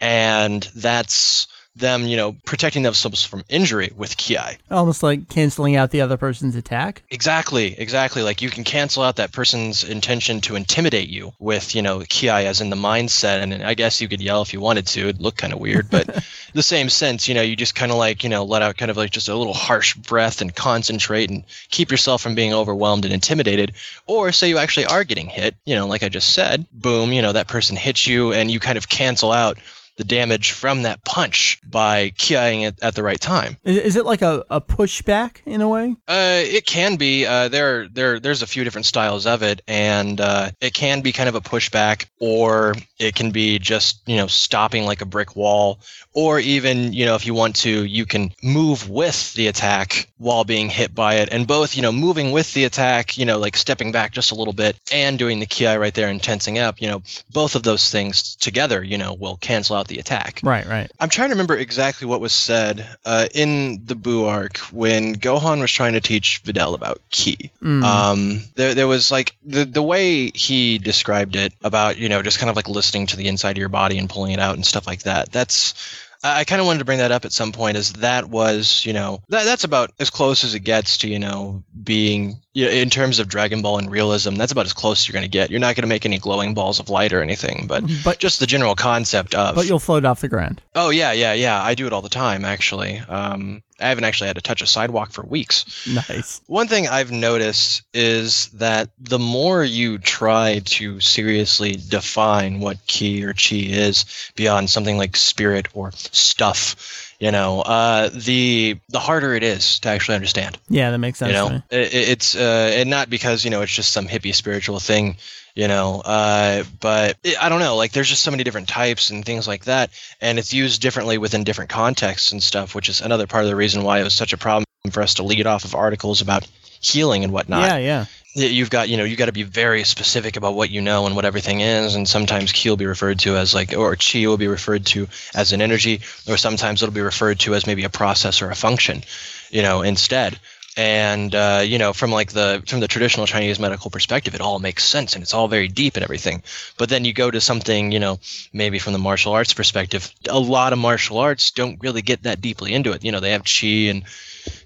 [0.01, 1.47] And that's
[1.79, 4.37] them you know protecting themselves from injury with ki
[4.69, 7.01] Almost like canceling out the other person's attack.
[7.09, 8.21] Exactly, exactly.
[8.21, 12.29] Like you can cancel out that person's intention to intimidate you with, you know, ki
[12.29, 13.41] as in the mindset.
[13.41, 15.01] And I guess you could yell if you wanted to.
[15.01, 16.23] It'd look kind of weird, but
[16.53, 18.91] the same sense, you know, you just kind of like, you know, let out kind
[18.91, 23.05] of like just a little harsh breath and concentrate and keep yourself from being overwhelmed
[23.05, 23.73] and intimidated.
[24.05, 27.21] Or say you actually are getting hit, you know, like I just said, boom, you
[27.21, 29.57] know, that person hits you and you kind of cancel out
[29.99, 33.57] the damage from that punch by kiing it at the right time.
[33.65, 35.97] Is, it like a, a pushback in a way?
[36.07, 37.25] Uh, it can be.
[37.25, 41.11] Uh, there, there, there's a few different styles of it, and uh, it can be
[41.11, 45.35] kind of a pushback, or it can be just you know stopping like a brick
[45.35, 45.79] wall,
[46.13, 50.45] or even you know if you want to, you can move with the attack while
[50.45, 53.57] being hit by it, and both you know moving with the attack, you know like
[53.57, 56.79] stepping back just a little bit, and doing the ki right there and tensing up.
[56.81, 60.39] You know, both of those things together, you know, will cancel out the attack.
[60.43, 60.89] Right, right.
[60.99, 65.59] I'm trying to remember exactly what was said uh, in the Boo arc when Gohan
[65.59, 67.51] was trying to teach Videl about ki.
[67.61, 67.83] Mm.
[67.83, 72.39] Um, there, there was like the the way he described it about you know just
[72.39, 74.65] kind of like listening to the inside of your body and pulling it out and
[74.65, 75.31] stuff like that.
[75.31, 75.73] That's
[76.21, 77.77] I kind of wanted to bring that up at some point.
[77.77, 81.19] As that was, you know, that that's about as close as it gets to, you
[81.19, 84.35] know, being know, in terms of Dragon Ball and realism.
[84.35, 85.49] That's about as close as you're going to get.
[85.51, 88.39] You're not going to make any glowing balls of light or anything, but But- just
[88.39, 89.55] the general concept of.
[89.55, 90.61] But you'll float off the ground.
[90.75, 91.61] Oh yeah, yeah, yeah.
[91.61, 92.99] I do it all the time, actually.
[92.99, 95.87] Um, I haven't actually had to touch a sidewalk for weeks.
[95.87, 96.41] Nice.
[96.47, 103.23] One thing I've noticed is that the more you try to seriously define what ki
[103.23, 104.03] or chi is
[104.35, 109.89] beyond something like spirit or stuff, you know, uh, the the harder it is to
[109.89, 110.57] actually understand.
[110.69, 111.29] Yeah, that makes sense.
[111.29, 114.79] You know, it, it's uh, and not because you know it's just some hippie spiritual
[114.79, 115.17] thing,
[115.53, 117.75] you know, uh, but it, I don't know.
[117.75, 119.89] Like, there's just so many different types and things like that,
[120.21, 123.55] and it's used differently within different contexts and stuff, which is another part of the
[123.55, 126.47] reason why it was such a problem for us to lead off of articles about
[126.81, 128.05] healing and whatnot Yeah, yeah.
[128.33, 131.15] You've got you know you got to be very specific about what you know and
[131.15, 134.37] what everything is and sometimes ki will be referred to as like or chi will
[134.37, 137.89] be referred to as an energy or sometimes it'll be referred to as maybe a
[137.89, 139.01] process or a function
[139.49, 140.39] you know instead.
[140.77, 144.59] And uh, you know from like the from the traditional chinese medical perspective it all
[144.59, 146.43] makes sense and it's all very deep and everything.
[146.77, 148.19] But then you go to something you know
[148.53, 152.39] maybe from the martial arts perspective a lot of martial arts don't really get that
[152.39, 153.03] deeply into it.
[153.03, 154.03] You know they have chi and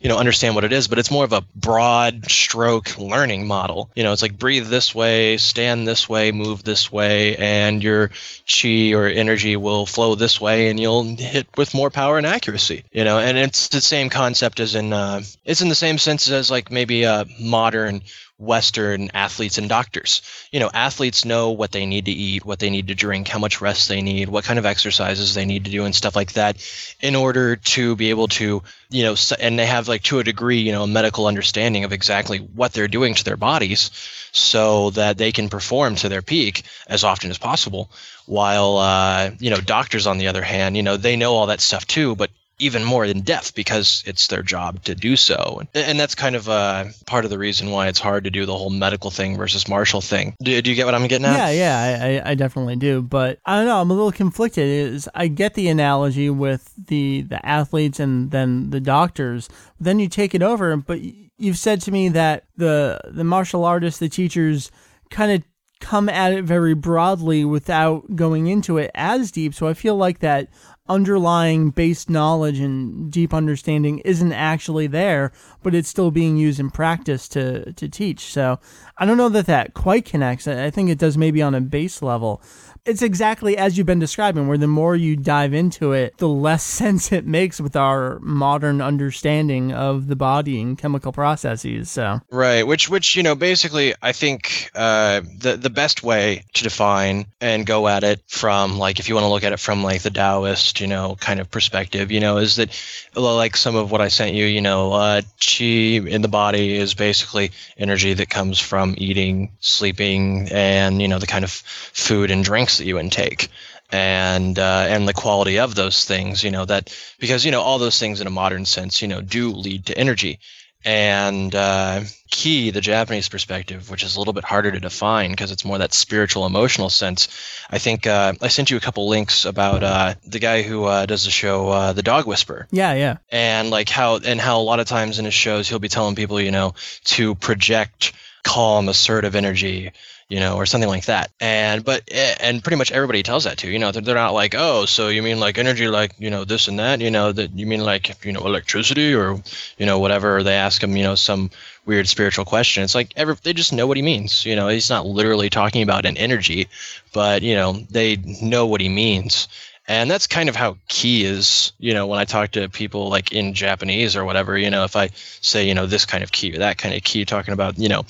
[0.01, 3.89] you know understand what it is but it's more of a broad stroke learning model.
[3.95, 8.09] You know it's like breathe this way stand this way move this way and your
[8.47, 12.84] chi or energy will flow this way and you'll hit with more power and accuracy
[12.91, 13.19] you know?
[13.19, 16.71] And it's the same concept as in uh, it's in the same sense as like
[16.71, 18.03] maybe a modern
[18.43, 20.21] Western athletes and doctors.
[20.51, 23.39] You know, athletes know what they need to eat, what they need to drink, how
[23.39, 26.33] much rest they need, what kind of exercises they need to do, and stuff like
[26.33, 26.57] that,
[27.01, 30.59] in order to be able to, you know, and they have like to a degree,
[30.59, 33.91] you know, a medical understanding of exactly what they're doing to their bodies,
[34.31, 37.89] so that they can perform to their peak as often as possible.
[38.25, 41.61] While, uh, you know, doctors on the other hand, you know, they know all that
[41.61, 45.59] stuff too, but even more in depth because it's their job to do so.
[45.59, 48.45] And, and that's kind of uh, part of the reason why it's hard to do
[48.45, 50.35] the whole medical thing versus martial thing.
[50.41, 51.35] Do, do you get what I'm getting at?
[51.35, 53.01] Yeah, yeah, I, I, I definitely do.
[53.01, 53.81] But I don't know.
[53.81, 54.63] I'm a little conflicted.
[54.63, 59.49] Is I get the analogy with the the athletes and then the doctors.
[59.79, 60.99] Then you take it over, but
[61.37, 64.71] you've said to me that the the martial artists, the teachers,
[65.09, 65.43] kind of
[65.84, 69.53] come at it very broadly without going into it as deep.
[69.53, 70.47] So I feel like that
[70.88, 75.31] underlying base knowledge and deep understanding isn't actually there,
[75.61, 78.31] but it's still being used in practice to to teach.
[78.31, 78.59] So
[78.97, 80.47] I don't know that that quite connects.
[80.47, 82.41] I I think it does maybe on a base level,
[82.86, 86.63] it's exactly as you've been describing, where the more you dive into it, the less
[86.84, 91.89] sense it makes with our modern understanding of the body and chemical processes.
[91.89, 96.63] So Right, which which you know basically I think uh, the the best way to
[96.63, 99.84] define and go at it from like if you want to look at it from
[99.84, 102.69] like the Taoist you know kind of perspective you know is that
[103.15, 106.93] like some of what I sent you you know uh, chi in the body is
[106.93, 112.43] basically energy that comes from eating, sleeping, and you know the kind of food and
[112.43, 113.49] drinks that you intake.
[113.91, 117.78] And uh, and the quality of those things you know that because you know all
[117.78, 120.39] those things in a modern sense you know do lead to energy.
[120.86, 125.51] And uh, ki the japanese perspective which is a little bit harder to define because
[125.51, 127.28] it's more that spiritual emotional sense.
[127.69, 131.05] I think uh, i sent you a couple links about uh, the guy who uh,
[131.05, 134.63] does the show uh, the dog whisper yeah, yeah, and like how and how a
[134.63, 138.13] lot of times in his shows he'll be telling people you know to project
[138.43, 139.91] calm assertive energy
[140.30, 141.32] you know or something like that.
[141.39, 144.34] And but eh, and pretty much everybody tells that to you know they're, they're not
[144.34, 147.01] like oh so you mean like energy like you know this and that?
[147.01, 149.41] You know that you mean like you know electricity or
[149.78, 150.43] you know whatever?
[150.43, 151.51] They ask him you know some
[151.86, 152.84] weird spiritual question.
[152.84, 155.84] It's like every, they just know what he means you know he's not literally talking
[155.84, 156.67] about an energy
[157.13, 159.47] but you know they know what he means
[159.88, 163.31] and that's kind of how ki is you know when i talk to people like
[163.31, 165.09] in japanese or whatever you know if i
[165.41, 167.89] say you know this kind of ki or that kind of ki talking about you
[167.89, 168.03] know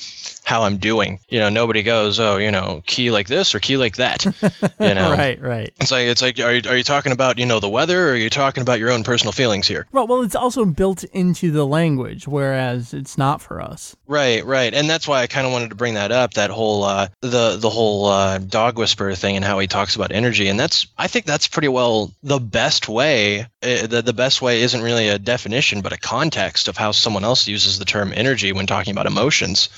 [0.43, 3.77] how i'm doing you know nobody goes oh you know ki like this or ki
[3.77, 4.31] like that you
[4.93, 5.73] know right, right.
[5.79, 8.11] it's like it's like are you, are you talking about you know the weather or
[8.11, 11.51] are you talking about your own personal feelings here Well, well, it's also built into
[11.51, 13.95] the language, whereas it's not for us.
[14.07, 16.33] Right, right, and that's why I kind of wanted to bring that up.
[16.33, 20.11] That whole uh, the the whole uh, dog whisperer thing and how he talks about
[20.11, 23.41] energy, and that's I think that's pretty well the best way.
[23.61, 27.23] Uh, the the best way isn't really a definition, but a context of how someone
[27.23, 29.69] else uses the term energy when talking about emotions,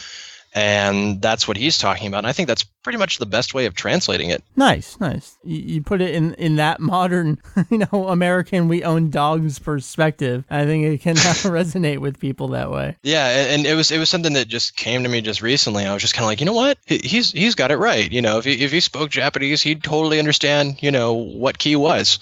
[0.56, 2.20] and that's what he's talking about.
[2.20, 4.43] And I think that's pretty much the best way of translating it.
[4.56, 5.38] Nice, nice.
[5.43, 7.39] You, you put it in in that modern,
[7.70, 10.45] you know, American we own dogs perspective.
[10.49, 12.95] I think it can resonate with people that way.
[13.03, 15.86] Yeah, and, and it was it was something that just came to me just recently.
[15.86, 18.10] I was just kind of like, you know what, He- he's he's got it right.
[18.12, 20.82] You know, if he if he spoke Japanese, he'd totally understand.
[20.82, 22.20] You know what ki was.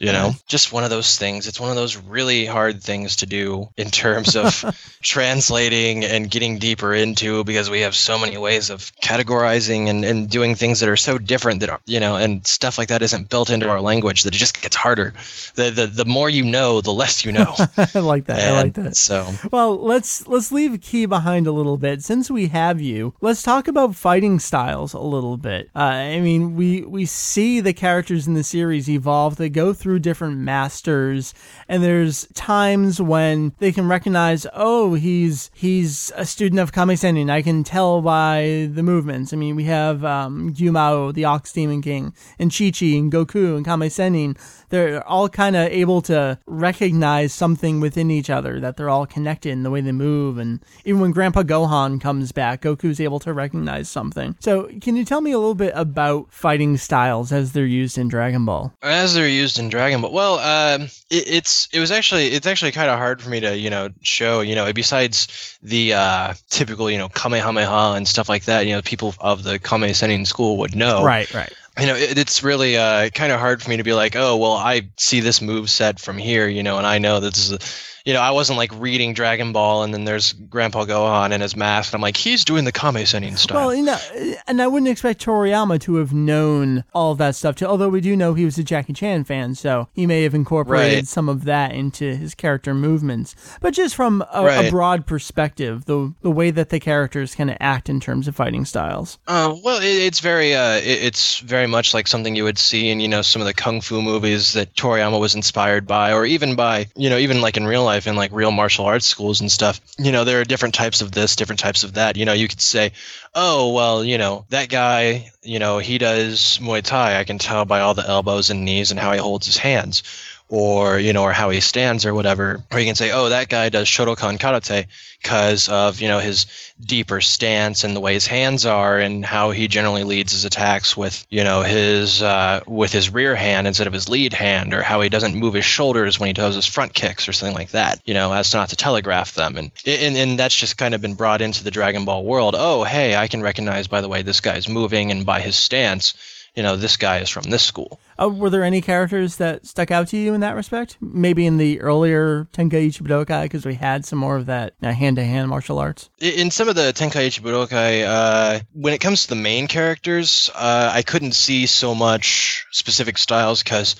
[0.00, 1.48] You know, just one of those things.
[1.48, 4.64] It's one of those really hard things to do in terms of
[5.02, 10.30] translating and getting deeper into because we have so many ways of categorizing and, and
[10.30, 13.28] doing things that are so different that are, you know, and stuff like that isn't
[13.28, 15.14] built into our language that it just gets harder.
[15.56, 17.54] The the, the more you know, the less you know.
[17.76, 18.40] I like that.
[18.40, 18.96] I like that.
[18.96, 22.04] So Well, let's let's leave Ki behind a little bit.
[22.04, 25.70] Since we have you, let's talk about fighting styles a little bit.
[25.74, 29.36] Uh, I mean, we we see the characters in the series evolve.
[29.36, 31.32] They go through different masters,
[31.68, 37.30] and there's times when they can recognize, oh, he's he's a student of Kame Sennin.
[37.30, 39.32] I can tell by the movements.
[39.32, 43.56] I mean, we have um, Gyumao, the Ox Demon King, and Chi Chi and Goku
[43.56, 44.36] and Kame Sennin
[44.68, 49.50] they're all kind of able to recognize something within each other that they're all connected
[49.50, 53.32] in the way they move and even when grandpa gohan comes back goku's able to
[53.32, 57.66] recognize something so can you tell me a little bit about fighting styles as they're
[57.66, 60.12] used in dragon ball as they're used in Dragon Ball.
[60.12, 63.56] Well, um, it, it's it was actually it's actually kind of hard for me to
[63.56, 68.44] you know show you know besides the uh, typical you know Kamehameha and stuff like
[68.44, 68.66] that.
[68.66, 71.04] You know, people of the Kame Sennin school would know.
[71.04, 73.92] right right You know, it, it's really uh, kind of hard for me to be
[73.92, 77.20] like, oh well, I see this move set from here, you know, and I know
[77.20, 77.84] this is.
[78.08, 81.54] You know, I wasn't like reading Dragon Ball, and then there's Grandpa Gohan and his
[81.54, 83.58] mask, and I'm like, he's doing the Kame Sennin style.
[83.66, 83.98] well you know
[84.46, 88.16] and i wouldn't expect toriyama to have known all that stuff too although we do
[88.16, 91.06] know he was a jackie chan fan so he may have incorporated Right.
[91.06, 96.14] some of that into his character movements but just from a, a broad perspective the
[96.22, 99.78] the way that the characters kind of act in terms of fighting styles Uh, well,
[99.78, 103.08] it, it's very, uh, it, it's very much like something you would see in, you
[103.08, 106.86] know, some of the kung fu movies that Toriyama was inspired by, or even by,
[106.96, 109.80] you know, even like in real life in like real martial arts schools and stuff.
[109.98, 112.16] You know, there are different types of this, different types of that.
[112.16, 112.92] You know, you could say,
[113.34, 117.18] oh, well, you know, that guy, you know, he does Muay Thai.
[117.18, 120.02] I can tell by all the elbows and knees and how he holds his hands.
[120.48, 122.62] Or you know, or how he stands, or whatever.
[122.72, 124.86] Or you can say, "Oh, that guy does Shotokan Karate
[125.22, 126.46] because of you know his
[126.80, 130.96] deeper stance and the way his hands are and how he generally leads his attacks
[130.96, 134.82] with you know his uh, with his rear hand instead of his lead hand or
[134.82, 137.70] how he doesn't move his shoulders when he does his front kicks or something like
[137.70, 141.00] that you know as not to telegraph them and and, and that's just kind of
[141.00, 144.22] been brought into the dragon ball world oh hey i can recognize by the way
[144.22, 146.14] this guy's moving and by his stance
[146.54, 148.00] you know, this guy is from this school.
[148.20, 150.96] Uh, were there any characters that stuck out to you in that respect?
[151.00, 155.24] Maybe in the earlier Tenkaichi Budokai, because we had some more of that hand to
[155.24, 156.10] hand martial arts.
[156.18, 160.90] In some of the Tenkaichi Budokai, uh, when it comes to the main characters, uh,
[160.92, 163.96] I couldn't see so much specific styles because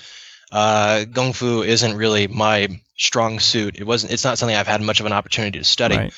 [0.51, 3.77] uh, Gung Fu isn't really my strong suit.
[3.77, 4.13] It wasn't.
[4.13, 5.97] It's not something I've had much of an opportunity to study.
[5.97, 6.13] Right.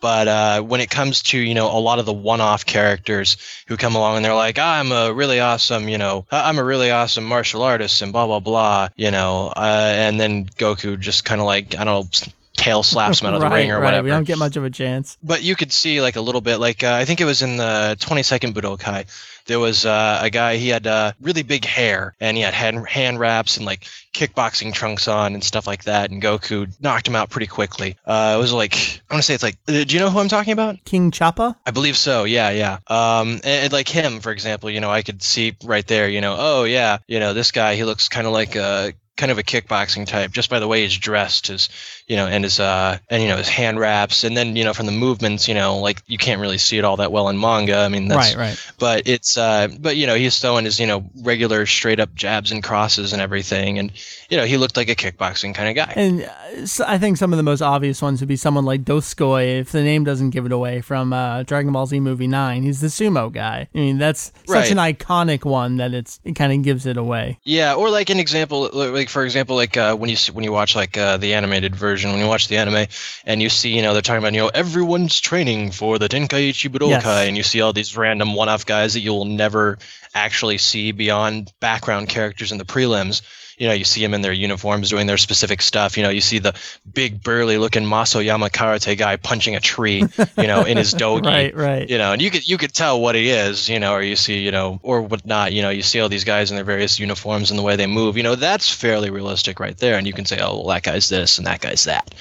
[0.00, 3.36] But uh, when it comes to you know a lot of the one-off characters
[3.66, 6.90] who come along and they're like, I'm a really awesome, you know, I'm a really
[6.90, 11.40] awesome martial artist and blah blah blah, you know, uh, and then Goku just kind
[11.40, 13.84] of like I don't know tail slaps him out of right, the ring or right.
[13.84, 14.04] whatever.
[14.04, 15.16] We don't get much of a chance.
[15.22, 17.56] But you could see like a little bit, like uh, I think it was in
[17.56, 19.06] the 22nd Budokai.
[19.46, 20.56] There was uh, a guy.
[20.56, 24.72] He had uh, really big hair, and he had hand, hand wraps and like kickboxing
[24.72, 26.10] trunks on and stuff like that.
[26.10, 27.96] And Goku knocked him out pretty quickly.
[28.04, 28.74] Uh, it was like
[29.08, 29.56] I want to say it's like.
[29.68, 30.84] Uh, do you know who I'm talking about?
[30.84, 31.56] King Chappa?
[31.64, 32.24] I believe so.
[32.24, 32.78] Yeah, yeah.
[32.86, 36.08] Um, and, and like him, for example, you know, I could see right there.
[36.08, 37.76] You know, oh yeah, you know, this guy.
[37.76, 40.82] He looks kind of like a kind of a kickboxing type just by the way
[40.82, 41.68] he's dressed his
[42.06, 44.74] you know and his uh and you know his hand wraps and then you know
[44.74, 47.40] from the movements you know like you can't really see it all that well in
[47.40, 48.72] manga i mean that's right, right.
[48.78, 52.52] but it's uh but you know he's throwing his you know regular straight up jabs
[52.52, 53.90] and crosses and everything and
[54.28, 57.32] you know he looked like a kickboxing kind of guy And uh, I think some
[57.32, 60.46] of the most obvious ones would be someone like Doskoi, if the name doesn't give
[60.46, 62.62] it away, from uh, Dragon Ball Z movie Nine.
[62.62, 63.68] He's the sumo guy.
[63.74, 64.70] I mean, that's such Right.
[64.70, 67.38] an iconic one that it's it kind of gives it away.
[67.44, 70.74] Yeah, or like an example, like for example, like uh, when you when you watch
[70.76, 72.86] like uh, the animated version, when you watch the anime,
[73.24, 76.70] and you see, you know, they're talking about, you know, everyone's training for the Tenkaichi
[76.70, 77.28] Budokai, Yes.
[77.28, 79.78] and you see all these random one-off guys that you'll never
[80.14, 83.22] actually see beyond background characters in the prelims.
[83.56, 85.96] You know, you see them in their uniforms doing their specific stuff.
[85.96, 86.54] You know, you see the
[86.92, 90.04] big burly looking Mas Oyama karate guy punching a tree,
[90.36, 91.88] you know, in his dogi Right, right.
[91.88, 94.16] you know, and you could you could tell what he is, you know, or you
[94.16, 96.98] see, you know, or whatnot, you know, you see all these guys in their various
[96.98, 100.12] uniforms and the way they move, you know, that's fairly realistic right there, and you
[100.12, 102.14] can say, oh, well, that guy's this and that guy's that,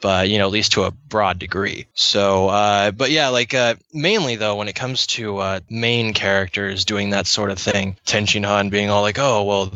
[0.00, 1.86] but you know, at least to a broad degree.
[1.94, 6.84] So, uh, but yeah, like uh, mainly though, when it comes to uh, main characters
[6.84, 9.72] doing that sort of thing, Tenshin Han being all like, oh, well.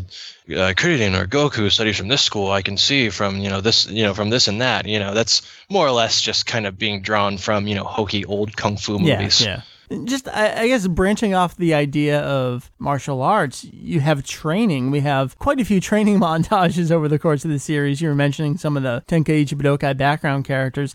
[0.46, 2.50] Uh, Kuririn or Goku studies from this school.
[2.50, 4.84] I can see from you know this you know from this and that.
[4.84, 8.26] You know that's more or less just kind of being drawn from you know hokey
[8.26, 9.40] old kung fu movies.
[9.40, 9.60] Yeah, yeah.
[10.04, 14.90] Just, I, I guess, branching off the idea of martial arts, you have training.
[14.90, 18.00] We have quite a few training montages over the course of the series.
[18.00, 20.94] You were mentioning some of the Tenkaichi Budokai background characters.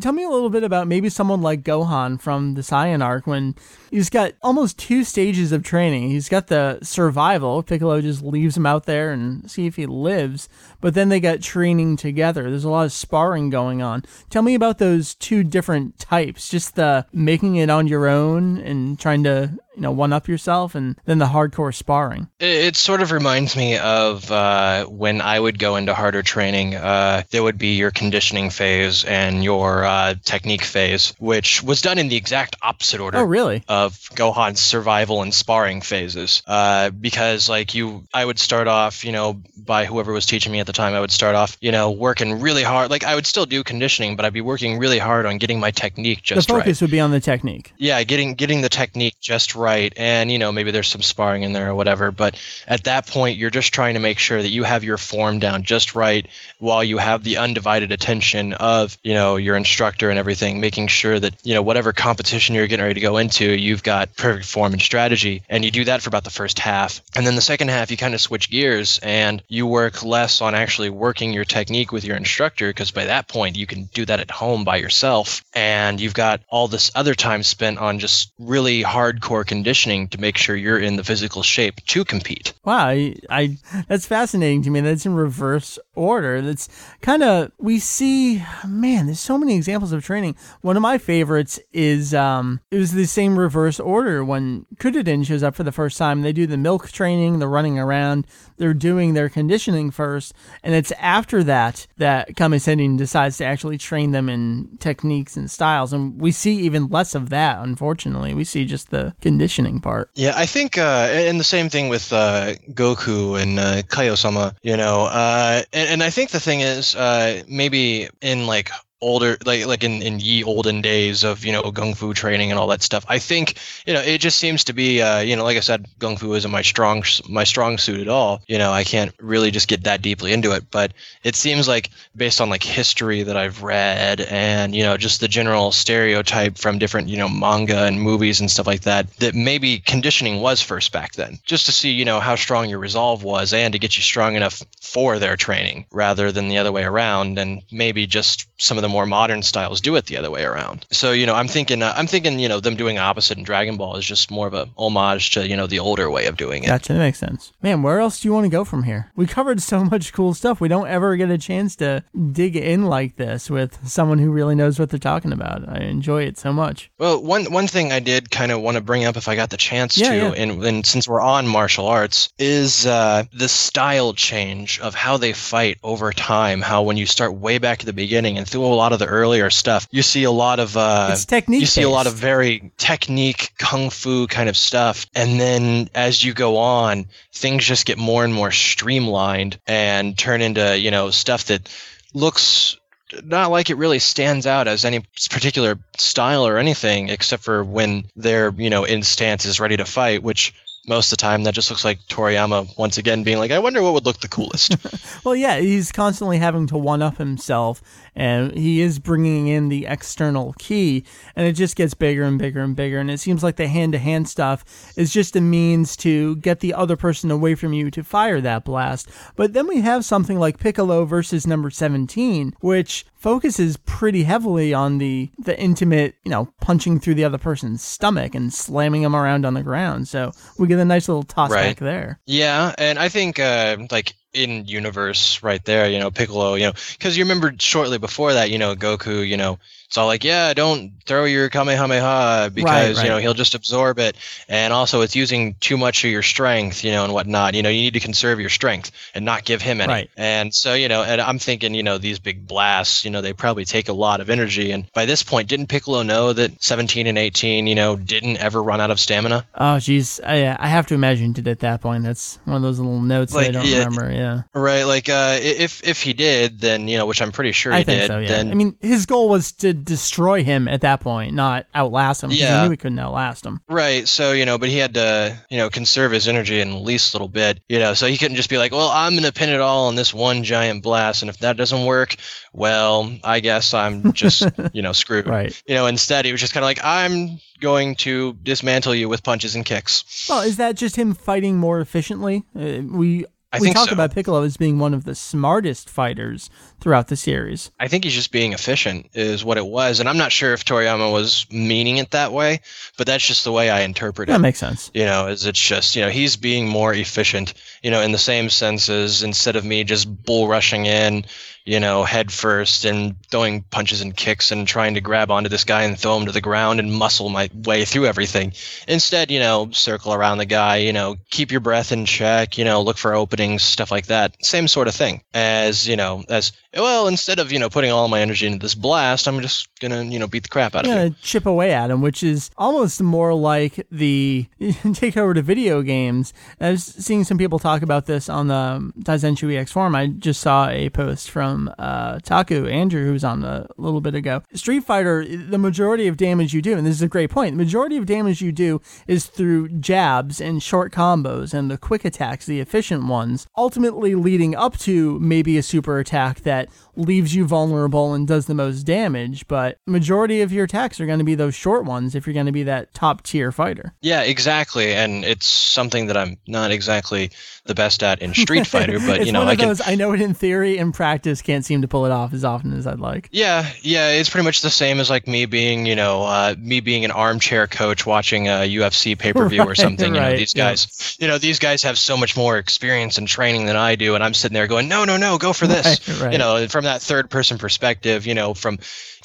[0.00, 3.54] Tell me a little bit about maybe someone like Gohan from the Saiyan arc when
[3.90, 6.10] he's got almost two stages of training.
[6.10, 7.62] He's got the survival.
[7.62, 10.48] Piccolo just leaves him out there and see if he lives.
[10.80, 12.50] But then they got training together.
[12.50, 14.04] There's a lot of sparring going on.
[14.30, 16.48] Tell me about those two different types.
[16.48, 20.74] Just the making it on your own and trying to, you know, one up yourself
[20.74, 22.28] and then the hardcore sparring.
[22.40, 26.74] It, sort of reminds me of uh, when I would go into harder training.
[26.74, 31.98] Uh, there would be your conditioning phase and your uh, technique phase, which was done
[31.98, 33.18] in the exact opposite order.
[33.18, 33.62] Oh, really?
[33.68, 36.42] of Gohan's survival and sparring phases.
[36.46, 40.58] Uh, because like you, I would start off, you know, by whoever was teaching me
[40.58, 42.90] at the time, I would start off, you know, working really hard.
[42.90, 45.70] Like I would still do conditioning, but I'd be working really hard on getting my
[45.70, 46.56] technique just right.
[46.56, 47.72] The focus would be on the technique.
[47.78, 51.52] Yeah, getting getting the technique just right, and you know maybe there's some sparring in
[51.52, 52.10] there or whatever.
[52.10, 55.38] But at that point, you're just trying to make sure that you have your form
[55.38, 56.26] down just right,
[56.58, 61.18] while you have the undivided attention of you know your instructor and everything, making sure
[61.18, 64.72] that you know whatever competition you're getting ready to go into, you've got perfect form
[64.72, 67.68] and strategy, and you do that for about the first half, and then the second
[67.68, 71.92] half you kind of switch gears and you work less on actually working your technique
[71.92, 75.44] with your instructor because by that point you can do that at home by yourself,
[75.54, 80.36] and you've got all this other time spent on just really hardcore conditioning to make
[80.36, 82.52] sure you're in the physical shape to compete.
[82.64, 83.56] Wow, I, I
[83.88, 84.80] that's fascinating to me.
[84.80, 86.40] That's in reverse order.
[86.40, 86.68] That's
[87.00, 88.44] kind of we see.
[88.64, 90.36] Man, there's so many examples of training.
[90.60, 95.42] One of my favorites is um, it was the same reverse order when Kuririn shows
[95.42, 96.22] up for the first time.
[96.22, 98.28] They do the milk training, the running around.
[98.58, 103.78] They're doing their conditioning first, and it's after that that Kame Sennin decides to actually
[103.78, 105.92] train them in techniques and styles.
[105.92, 107.58] And we see even less of that.
[107.58, 109.47] Unfortunately, we see just the conditioning
[109.80, 110.10] part.
[110.14, 114.76] Yeah, I think, uh, and the same thing with uh, Goku and uh, Kaio-sama, you
[114.76, 118.70] know, uh, and, and I think the thing is, uh, maybe in like
[119.00, 122.58] older like like in in ye olden days of you know gung fu training and
[122.58, 123.04] all that stuff.
[123.08, 125.86] I think you know it just seems to be uh you know like i said
[125.98, 128.42] gung fu isn't my strong my strong suit at all.
[128.46, 130.70] You know i can't really just get that deeply into it.
[130.70, 130.92] But
[131.22, 135.28] it seems like based on like history that i've read and you know just the
[135.28, 139.78] general stereotype from different you know manga and movies and stuff like that that maybe
[139.78, 143.52] conditioning was first back then just to see you know how strong your resolve was
[143.52, 147.38] and to get you strong enough for their training rather than the other way around
[147.38, 150.86] and maybe just some of the more modern styles do it the other way around.
[150.90, 153.76] So you know, I'm thinking, uh, I'm thinking, you know, them doing opposite in Dragon
[153.76, 156.64] Ball is just more of a homage to you know the older way of doing
[156.64, 156.66] it.
[156.66, 157.52] Gotcha, that makes sense.
[157.62, 159.10] Man, where else do you want to go from here?
[159.16, 160.60] We covered so much cool stuff.
[160.60, 164.54] We don't ever get a chance to dig in like this with someone who really
[164.54, 165.68] knows what they're talking about.
[165.68, 166.90] I enjoy it so much.
[166.98, 169.50] Well, one one thing I did kind of want to bring up if I got
[169.50, 170.32] the chance Yeah, to, yeah.
[170.42, 175.32] And, and since we're on martial arts, is uh, the style change of how they
[175.32, 176.60] fight over time.
[176.60, 179.06] How when you start way back at the beginning and through a lot of the
[179.06, 182.14] earlier stuff, you see a lot of uh, It's technique You see a lot of
[182.14, 187.86] very technique kung fu kind of stuff, and then as you go on, things just
[187.86, 191.68] get more and more streamlined and turn into you know stuff that
[192.14, 192.76] looks
[193.24, 195.00] not like it really stands out as any
[195.30, 199.84] particular style or anything, except for when their you know in stance is ready to
[199.84, 200.54] fight, which
[200.86, 203.82] most of the time that just looks like Toriyama once again being like, I wonder
[203.82, 204.74] what would look the coolest.
[205.24, 207.82] Well, yeah, he's constantly having to one up himself,
[208.18, 211.04] and he is bringing in the external ki,
[211.36, 212.98] and it just gets bigger and bigger and bigger.
[212.98, 214.64] And it seems like the hand to hand stuff
[214.96, 218.64] is just a means to get the other person away from you to fire that
[218.64, 219.08] blast.
[219.36, 224.98] But then we have something like Piccolo versus number 17, which focuses pretty heavily on
[224.98, 229.44] the the intimate, you know, punching through the other person's stomach and slamming them around
[229.44, 230.08] on the ground.
[230.08, 231.76] So we get a nice little toss Right.
[231.76, 232.20] back there.
[232.26, 236.72] Yeah, and I think uh, like in universe right there, you know, Piccolo, you know,
[236.92, 239.58] because you remember shortly before that, you know, Goku, you know,
[239.88, 243.04] it's all like, yeah, don't throw your Kamehameha because right.
[243.04, 244.16] you know he'll just absorb it,
[244.46, 247.54] and also it's using too much of your strength, you know, and whatnot.
[247.54, 249.90] You know, you need to conserve your strength and not give him any.
[249.90, 250.10] Right.
[250.14, 253.32] And so, you know, and I'm thinking, you know, these big blasts, you know, they
[253.32, 257.06] probably take a lot of energy, and by this point, didn't Piccolo know that 17
[257.06, 259.46] and 18, you know, didn't ever run out of stamina?
[259.54, 262.04] Oh, geez, I, I have to imagine did at that point.
[262.04, 263.78] That's one of those little notes that I don't yeah.
[263.78, 264.12] remember.
[264.12, 267.72] Yeah, Right, like uh, if if he did, then you know, which I'm pretty sure
[267.72, 268.06] he I think did.
[268.08, 268.18] so.
[268.18, 272.22] Yeah, Then I mean, his goal was to destroy him at that point, not outlast
[272.22, 272.30] him.
[272.30, 272.58] Yeah.
[272.58, 273.60] he knew he couldn't outlast him.
[273.68, 276.78] right, so you know, but he had to you know conserve his energy in the
[276.78, 279.48] least little bit, you know, so he couldn't just be like, well, I'm gonna pin
[279.48, 282.16] it all on this one giant blast, and if that doesn't work,
[282.52, 285.26] well, I guess I'm just you know screwed.
[285.26, 285.60] Right.
[285.66, 289.22] You know, instead he was just kind of like, I'm going to dismantle you with
[289.22, 290.26] punches and kicks.
[290.28, 292.44] Well, is that just him fighting more efficiently?
[292.56, 293.94] Uh, we I we talk so.
[293.94, 297.70] about Piccolo as being one of the smartest fighters throughout the series.
[297.80, 300.66] I think he's just being efficient, is what it was, and I'm not sure if
[300.66, 302.60] Toriyama was meaning it that way,
[302.98, 304.32] but that's just the way I interpret it.
[304.32, 304.90] That makes sense.
[304.92, 308.18] you know is it's just you know he's being more efficient you know in the
[308.18, 311.24] same sense as instead of me just bull rushing in
[311.68, 315.64] you know head first and throwing punches and kicks and trying to grab onto this
[315.64, 318.52] guy and throw him to the ground and muscle my way through everything.
[318.88, 322.64] Instead you know circle around the guy you know keep your breath in check you
[322.64, 324.34] know look for openings stuff like that.
[324.42, 328.08] Same sort of thing as you know as well instead of you know putting all
[328.08, 330.90] my energy into this blast i'm just gonna you know beat the crap out of
[330.90, 334.46] you chip away at him, which is almost more like the
[334.94, 336.32] take over to video games.
[336.60, 339.94] I was seeing some people talk about this on the Daizenshuu EX forum.
[339.94, 344.14] I just saw a post from uh, Taku Andrew, who was on a little bit
[344.14, 344.42] ago.
[344.54, 347.64] Street Fighter, the majority of damage you do, and this is a great point, the
[347.64, 352.46] majority of damage you do is through jabs and short combos and the quick attacks,
[352.46, 358.12] the efficient ones, ultimately leading up to maybe a super attack that leaves you vulnerable
[358.12, 361.54] and does the most damage, but majority of your attacks are going to be those
[361.54, 363.94] short ones if you're going to be that top tier fighter.
[364.00, 367.30] Yeah, exactly, and it's something that I'm not exactly
[367.68, 369.68] the best at in Street Fighter, but you know, I can.
[369.68, 372.44] those I know it in theory in practice can't seem to pull it off as
[372.44, 373.28] often as I'd like.
[373.30, 376.80] Yeah, yeah, it's pretty much the same as like me being, you know, uh, me
[376.80, 380.14] being an armchair coach watching a UFC pay per view or something.
[380.14, 380.70] You know, right, these yeah.
[380.70, 384.14] guys, you know, these guys have so much more experience and training than I do,
[384.14, 385.78] and I'm sitting there going, no, no, no, go for this.
[386.08, 386.32] Right, right.
[386.32, 388.78] You know, from that third person perspective, you know, from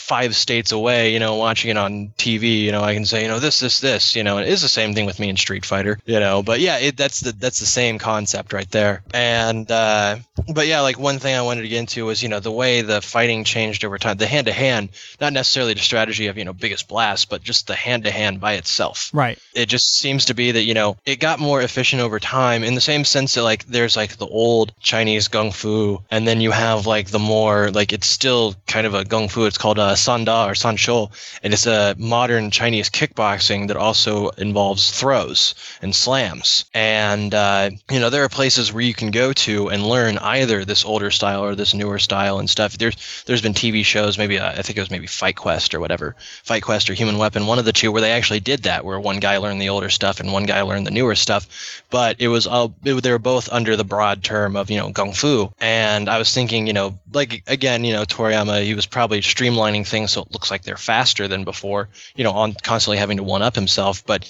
[0.04, 3.28] five states away, you know, watching it on TV, you know, I can say, you
[3.30, 5.66] know, this, this, this, you know, it is the same thing with me in Street
[5.66, 9.02] Fighter, you know, but yeah, it, that's the that's the same concept right there.
[9.14, 10.18] And uh,
[10.54, 12.82] but yeah, like one thing I wanted to get into was you know the way
[12.82, 14.90] the fighting changed over time, the hand to hand,
[15.22, 18.42] not necessarily the strategy of you know biggest blast, but just the hand to hand
[18.42, 19.40] by itself Right.
[19.56, 22.76] it just seems to be that you know it got more efficient over time in
[22.76, 26.52] the same sense that like there's like the old chinese gung fu and then you
[26.52, 29.46] have like the more like it's still kind of a gung fu.
[29.46, 31.12] It's called uh, sanda or sanshou,
[31.44, 36.66] and it's a modern Chinese kickboxing that also involves throws and slams.
[36.74, 40.66] And uh, you know there are places where you can go to and learn either
[40.66, 42.78] this older style or this newer style and stuff.
[42.78, 45.80] There's there's been TV shows, maybe uh, I think it was maybe Fight Quest or
[45.80, 48.86] whatever, Fight Quest or Human Weapon, one of the two, where they actually did that,
[48.86, 51.84] where one guy learned the older stuff and one guy learned the newer stuff.
[51.90, 54.92] But it was all it, they were both under the broad term of you know
[54.92, 55.54] gung fu.
[55.60, 59.83] And I was thinking, you know, like again, you know, Toriyama, he was probably streamlining
[59.84, 61.90] things so it looks like they're faster than before.
[62.16, 64.28] You know, on constantly having to one up himself, but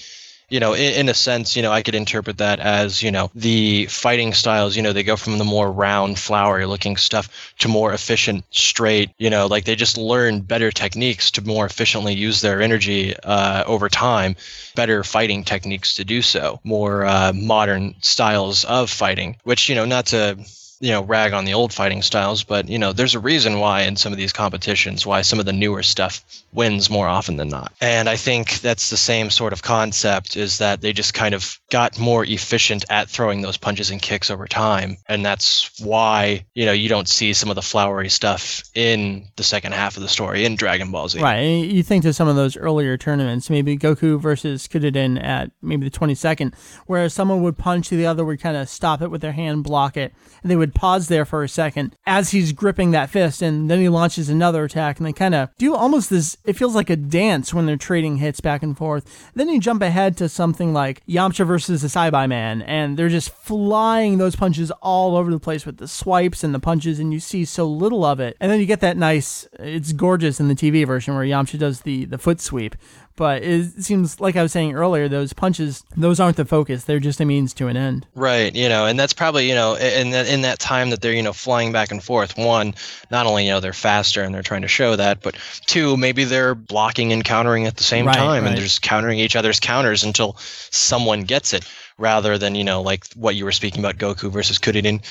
[0.50, 3.30] you know, in, in, a sense, you know, I could interpret that as, you know,
[3.34, 7.68] the fighting styles, you know, they go from the more round, flowery looking stuff to
[7.68, 12.40] more efficient, straight, you know, like they just learn better techniques to more efficiently use
[12.40, 14.36] their energy uh, over time,
[14.74, 19.86] better fighting techniques to do so, more uh, modern styles of fighting, which, you know,
[19.86, 20.38] not to
[20.84, 23.82] you know rag on the old fighting styles but you know there's a reason why
[23.82, 26.22] in some of these competitions why some of the newer stuff
[26.52, 27.72] wins more often than not.
[27.80, 31.58] And i think that's the same sort of concept is that they just kind of
[31.70, 34.96] got more efficient at throwing those punches and kicks over time.
[35.08, 39.42] And that's why you know you don't see some of the flowery stuff in the
[39.42, 41.20] second half of the story in dragon ball z.
[41.20, 41.40] Right.
[41.40, 45.98] You think to some of those earlier tournaments maybe goku versus Kuririn at maybe the
[45.98, 46.54] 22nd
[46.86, 49.96] where someone would punch the other would kind of stop it with their hand block
[49.96, 53.70] it and they would pause there for a second as he's gripping that fist, and
[53.70, 56.36] then he launches another attack, and they kind of do almost this.
[56.44, 59.30] It feels like a dance when they're trading hits back and forth.
[59.34, 64.18] Then you jump ahead to something like Yamcha versus the Saibai-Man, and they're just flying
[64.18, 67.44] those punches all over the place with the swipes and the punches, and you see
[67.44, 68.36] so little of it.
[68.40, 69.46] And then you get that nice.
[69.58, 72.76] It's gorgeous in the TV version where Yamcha does the the foot sweep,
[73.16, 76.84] but it seems like I was saying earlier, those punches, those aren't the focus.
[76.84, 78.06] They're just a means to an end.
[78.14, 78.54] Right.
[78.54, 81.22] You know, and that's probably you know, in that in that time that they're you
[81.22, 82.36] know flying back and forth.
[82.36, 82.74] One,
[83.10, 85.36] not only you know they're faster and they're trying to show that, but
[85.66, 88.48] two, maybe they're blocking and countering at the same right, time, right.
[88.48, 91.64] and they're just countering each other's counters until someone gets it
[91.98, 95.02] rather than you know like what you were speaking about Goku versus Kuririn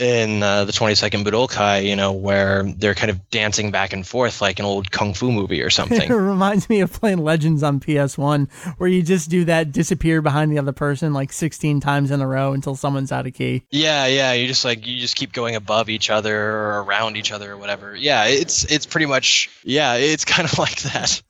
[0.00, 4.40] in uh, the 22nd Budokai, you know, where they're kind of dancing back and forth
[4.40, 6.00] like an old kung fu movie or something.
[6.10, 10.50] it reminds me of playing Legends on PS1, where you just do that disappear behind
[10.50, 13.62] the other person like 16 times in a row until someone's out of ki.
[13.70, 17.30] Yeah, yeah, you just like you just keep going above each other or around each
[17.30, 17.94] other or whatever.
[17.94, 21.20] Yeah, it's it's pretty much yeah, it's kind of like that.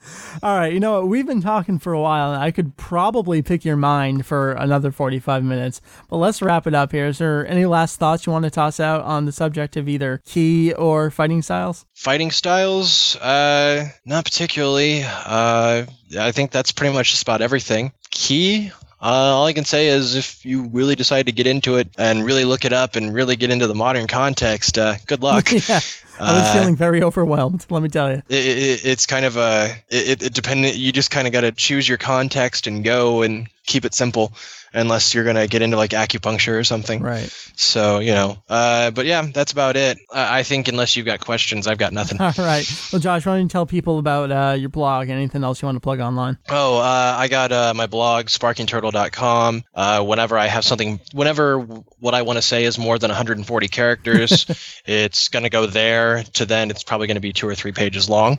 [0.44, 1.08] All right, you know what?
[1.08, 4.92] We've been talking for a while, and I could probably pick your mind for another
[5.00, 5.80] 45 minutes,
[6.10, 7.06] but let's wrap it up here.
[7.06, 10.20] Is there any last thoughts you want to toss out on the subject of either
[10.26, 11.86] ki or fighting styles?
[11.94, 15.02] Fighting styles, uh, not particularly.
[15.02, 15.86] Uh,
[16.18, 17.92] I think that's pretty much just about everything.
[18.10, 21.88] Ki, uh, all I can say is if you really decide to get into it
[21.96, 25.50] and really look it up and really get into the modern context, uh, good luck.
[25.68, 25.80] yeah.
[26.18, 27.64] I was uh, feeling very overwhelmed.
[27.70, 30.76] Let me tell you, it, it, it's kind of a it, it dependent.
[30.76, 34.34] You just kind of got to choose your context and go and keep it simple
[34.72, 37.02] unless you're gonna get into like acupuncture or something.
[37.02, 37.28] Right.
[37.56, 39.98] So you know, uh, but yeah, that's about it.
[40.12, 42.20] I think unless you've got questions, I've got nothing.
[42.20, 42.66] All right.
[42.92, 45.08] Well, Josh, why don't you tell people about uh, your blog?
[45.08, 46.38] Anything else you want to plug online?
[46.48, 49.64] Oh, uh, I got uh, my blog, sparkingturtle.com.
[49.74, 53.68] Uh, whenever I have something, whenever what I want to say is more than 140
[53.68, 54.46] characters,
[54.86, 56.22] it's gonna go there.
[56.34, 58.38] To then, it's probably gonna be two or three pages long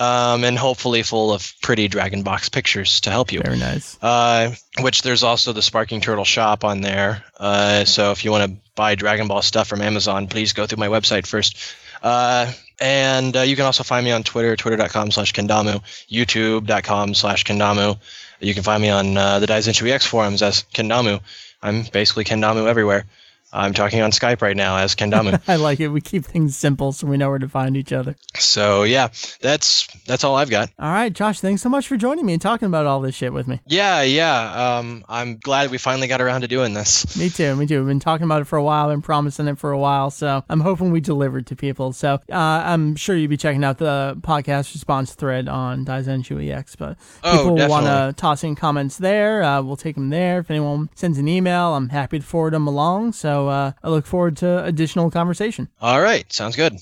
[0.00, 3.40] um, and hopefully full of pretty Dragon Box pictures to help you.
[3.40, 4.02] Very nice.
[4.02, 7.22] Uh, which there's also the Sparking Turtle shop on there.
[7.38, 10.78] Uh, so if you want to buy Dragon Ball stuff from Amazon, please go through
[10.78, 11.58] my website first.
[12.02, 17.44] Uh, and uh, you can also find me on Twitter, twitter.com slash Kendamu, youtube.com slash
[17.44, 17.98] Kendamu.
[18.40, 21.20] You can find me on uh, the Daizenshuu EX forums as Kendamu.
[21.62, 23.04] I'm basically Kendamu everywhere.
[23.52, 25.40] I'm talking on Skype right now as Kendamu.
[25.48, 25.88] I like it.
[25.88, 28.16] We keep things simple so we know where to find each other.
[28.38, 29.08] So yeah,
[29.40, 30.70] that's that's all I've got.
[30.78, 33.32] All right, Josh, thanks so much for joining me and talking about all this shit
[33.32, 33.60] with me.
[33.66, 34.78] Yeah, yeah.
[34.78, 37.16] Um, I'm glad we finally got around to doing this.
[37.16, 37.56] Me too.
[37.56, 37.80] Me too.
[37.80, 40.44] We've been talking about it for a while, been promising it for a while, so
[40.48, 41.92] I'm hoping we delivered to people.
[41.92, 46.76] So uh, I'm sure you'll be checking out the podcast response thread on Daizenshuu EX,
[46.76, 49.42] but oh, people want to toss in comments there.
[49.42, 50.38] Uh, we'll take them there.
[50.40, 53.12] If anyone sends an email, I'm happy to forward them along.
[53.12, 55.68] So uh, I look forward to additional conversation.
[55.80, 56.78] All right, sounds good.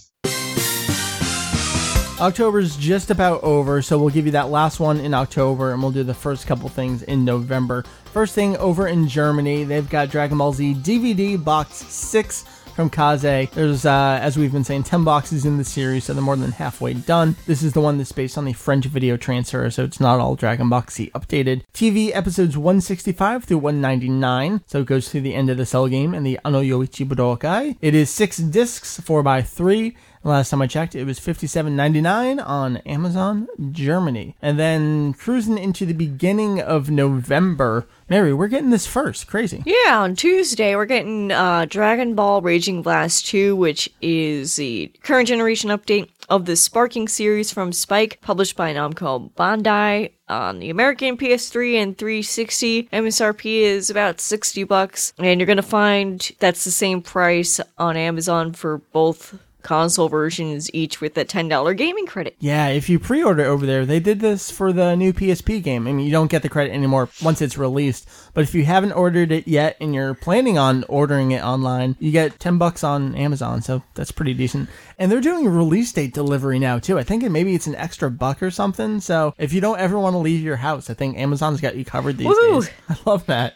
[2.21, 5.93] October's just about over, so we'll give you that last one in October, and we'll
[5.93, 7.85] do the first couple things in November.
[8.13, 12.45] First thing over in Germany, they've got Dragon Ball Z DVD Box 6
[12.79, 13.51] from Kaze.
[13.55, 16.53] There's, uh, as we've been saying, 10 boxes in the series, so they're more than
[16.53, 17.35] halfway done.
[17.45, 20.37] This is the one that's based on the French video transfer, so it's not all
[20.37, 21.63] Dragon Boxy updated.
[21.75, 26.15] TV episodes 165 through 199, so it goes through the end of the Cell game
[26.15, 27.77] and the Ano Yoichi Budokai.
[27.83, 29.97] It is six discs, 4x3.
[30.23, 34.37] Last time I checked, it was $57.99 on Amazon Germany.
[34.43, 39.27] And then cruising into the beginning of November, Meri, we're getting this first.
[39.27, 39.63] Crazy.
[39.67, 45.29] Yeah, on Tuesday we're getting uh, Dragon Ball Raging Blast 2, which is the current
[45.29, 51.19] generation update of the Sparking series from Spike, published by Namco Bandai on the American
[51.19, 52.85] PS3 and 360.
[52.85, 58.55] MSRP is about 60 bucks, and you're gonna find that's the same price on Amazon
[58.55, 62.37] for both console versions, each with a $10 gaming credit.
[62.39, 65.87] Yeah, if you pre-order over there, they did this for the new PSP game.
[65.87, 68.93] I mean, you don't get the credit anymore once it's released, but if you haven't
[68.93, 73.15] ordered it yet and you're planning on ordering it online, you get 10 bucks on
[73.15, 74.69] Amazon, so that's pretty decent.
[74.99, 76.99] And they're doing release date delivery now too.
[76.99, 79.01] I think maybe it's an extra buck or something.
[79.01, 81.85] So if you don't ever want to leave your house, I think Amazon's got you
[81.85, 82.61] covered these Woo!
[82.63, 82.71] days.
[82.89, 83.55] I love that.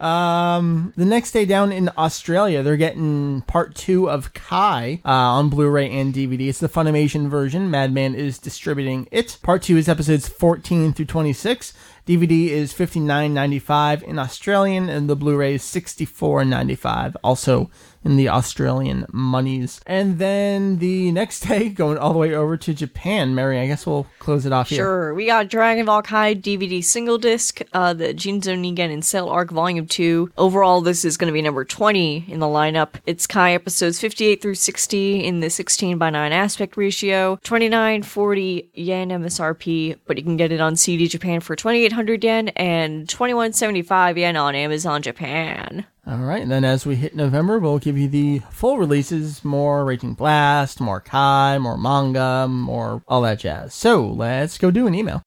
[0.00, 5.48] Um, the next day down in Australia, they're getting part two of Kai uh, on
[5.48, 6.48] Blu-ray and DVD.
[6.48, 7.70] It's the Funimation version.
[7.70, 9.38] Madman is distributing it.
[9.42, 11.72] Part two is episodes 14 through 26.
[12.06, 17.16] DVD is $59.95 in Australian, and the Blu-ray is $64.95.
[17.24, 17.68] Also
[18.06, 19.80] in the Australian monies.
[19.84, 23.84] And then the next day, going all the way over to Japan, Meri, I guess
[23.84, 24.78] we'll close it off here.
[24.78, 29.28] Sure, we got Dragon Ball Kai DVD single disc, uh, the Jinzo Ningen and Cell
[29.28, 30.30] Arc Volume 2.
[30.38, 32.94] Overall, this is going to be number 20 in the lineup.
[33.06, 39.08] It's Kai episodes 58 through 60 in the 16 by 9 aspect ratio, 2940 yen
[39.10, 44.36] MSRP, but you can get it on CD Japan for 2800 yen and 2175 yen
[44.36, 45.86] on Amazon Japan.
[46.08, 49.84] All right, and then as we hit November, we'll give you the full releases more
[49.84, 53.74] Raging Blast, more Kai, more manga, more all that jazz.
[53.74, 55.24] So let's go do an email.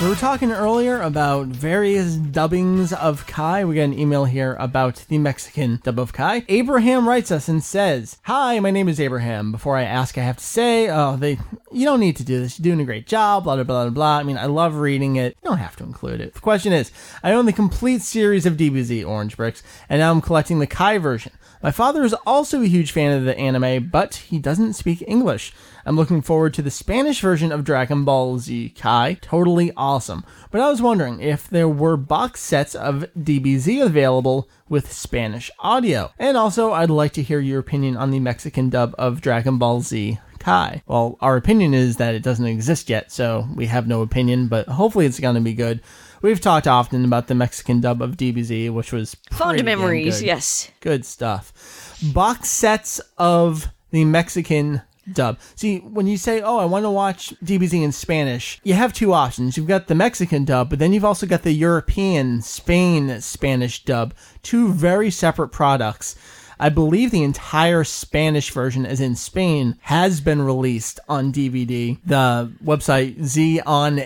[0.00, 3.64] We were talking earlier about various dubbings of Kai.
[3.64, 6.44] We got an email here about the Mexican dub of Kai.
[6.48, 9.50] Abraham writes us and says, Hi, my name is Abraham.
[9.50, 11.40] Before I ask, I have to say, oh, they,
[11.72, 12.60] you don't need to do this.
[12.60, 14.18] You're doing a great job, blah, blah, blah, blah, blah.
[14.18, 15.36] I mean, I love reading it.
[15.42, 16.32] You don't have to include it.
[16.32, 16.92] The question is,
[17.24, 20.98] I own the complete series of DBZ Orange Bricks, and now I'm collecting the Kai
[20.98, 21.32] version.
[21.62, 25.52] My father is also a huge fan of the anime, but he doesn't speak English.
[25.84, 29.18] I'm looking forward to the Spanish version of Dragon Ball Z Kai.
[29.20, 30.24] Totally awesome.
[30.52, 36.12] But I was wondering if there were box sets of DBZ available with Spanish audio.
[36.16, 39.80] And also, I'd like to hear your opinion on the Mexican dub of Dragon Ball
[39.80, 40.82] Z Kai.
[40.86, 44.68] Well, our opinion is that it doesn't exist yet, so we have no opinion, but
[44.68, 45.80] hopefully it's going to be good.
[46.20, 50.26] We've talked often about the Mexican dub of DBZ, which was Fond memories, good.
[50.26, 50.70] yes.
[50.80, 51.96] Good stuff.
[52.12, 54.82] Box sets of the Mexican
[55.12, 55.38] dub.
[55.54, 59.12] See, when you say, "Oh, I want to watch DBZ in Spanish," you have two
[59.12, 59.56] options.
[59.56, 64.12] You've got the Mexican dub, but then you've also got the European Spain Spanish dub.
[64.42, 66.16] Two very separate products.
[66.60, 71.98] I believe the entire Spanish version, as in Spain, has been released on DVD.
[72.04, 74.02] The website zonadvd.com,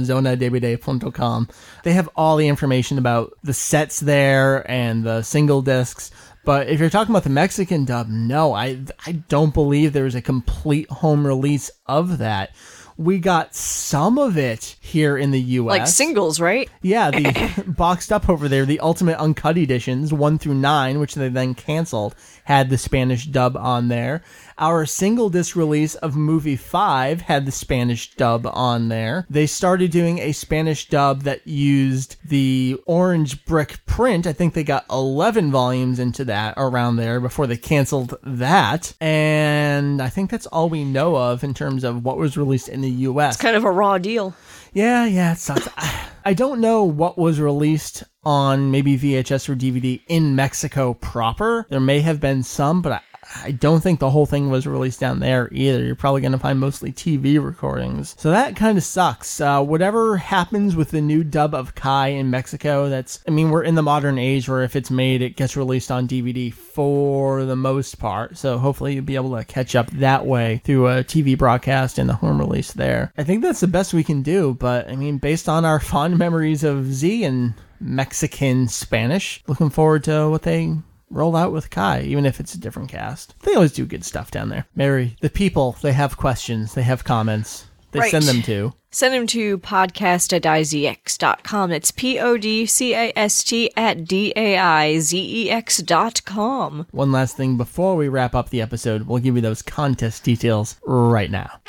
[0.00, 1.48] zonadvd.com.
[1.82, 6.10] They have all the information about the sets there and the single discs.
[6.44, 10.22] But if you're talking about the Mexican dub, no, I I don't believe there's a
[10.22, 12.54] complete home release of that.
[12.98, 15.70] We got some of it here in the U.S.
[15.70, 16.68] Like singles, right?
[16.80, 21.28] Yeah, the boxed up over there, the Ultimate Uncut editions, one through nine, which they
[21.28, 22.14] then canceled,
[22.44, 24.22] had the Spanish dub on there.
[24.58, 29.26] Our single disc release of movie five had the Spanish dub on there.
[29.28, 34.26] They started doing a Spanish dub that used the orange brick print.
[34.26, 38.94] I think they got 11 volumes into that around there before they canceled that.
[38.98, 42.80] And I think that's all we know of in terms of what was released in
[42.80, 43.34] the US.
[43.34, 44.34] It's kind of a raw deal.
[44.72, 45.68] Yeah, yeah, it sucks.
[45.76, 51.66] I- I don't know what was released on maybe VHS or DVD in Mexico proper.
[51.70, 53.00] There may have been some, but I,
[53.34, 55.82] I don't think the whole thing was released down there either.
[55.82, 58.14] You're probably going to find mostly TV recordings.
[58.18, 59.40] So that kind of sucks.
[59.40, 63.64] Uh, whatever happens with the new dub of Kai in Mexico, that's, I mean, we're
[63.64, 67.56] in the modern age where if it's made, it gets released on DVD for the
[67.56, 68.36] most part.
[68.36, 72.08] So hopefully you'll be able to catch up that way through a TV broadcast and
[72.08, 73.12] the home release there.
[73.16, 76.18] I think that's the best we can do, but I mean, based on our fond
[76.18, 80.76] memories of Z and Mexican Spanish, looking forward to what they
[81.10, 83.34] roll out with Kai, even if it's a different cast.
[83.42, 84.66] They always do good stuff down there.
[84.74, 87.66] Meri, the people, they have questions, they have comments.
[87.92, 88.10] they Right.
[88.10, 88.74] send them to.
[88.90, 91.70] Send them to podcast at daizex.com.
[91.72, 95.78] It's P O D C A S T at D A I Z E X
[95.78, 96.86] dot com.
[96.90, 100.76] One last thing before we wrap up the episode, we'll give you those contest details
[100.84, 101.60] right now.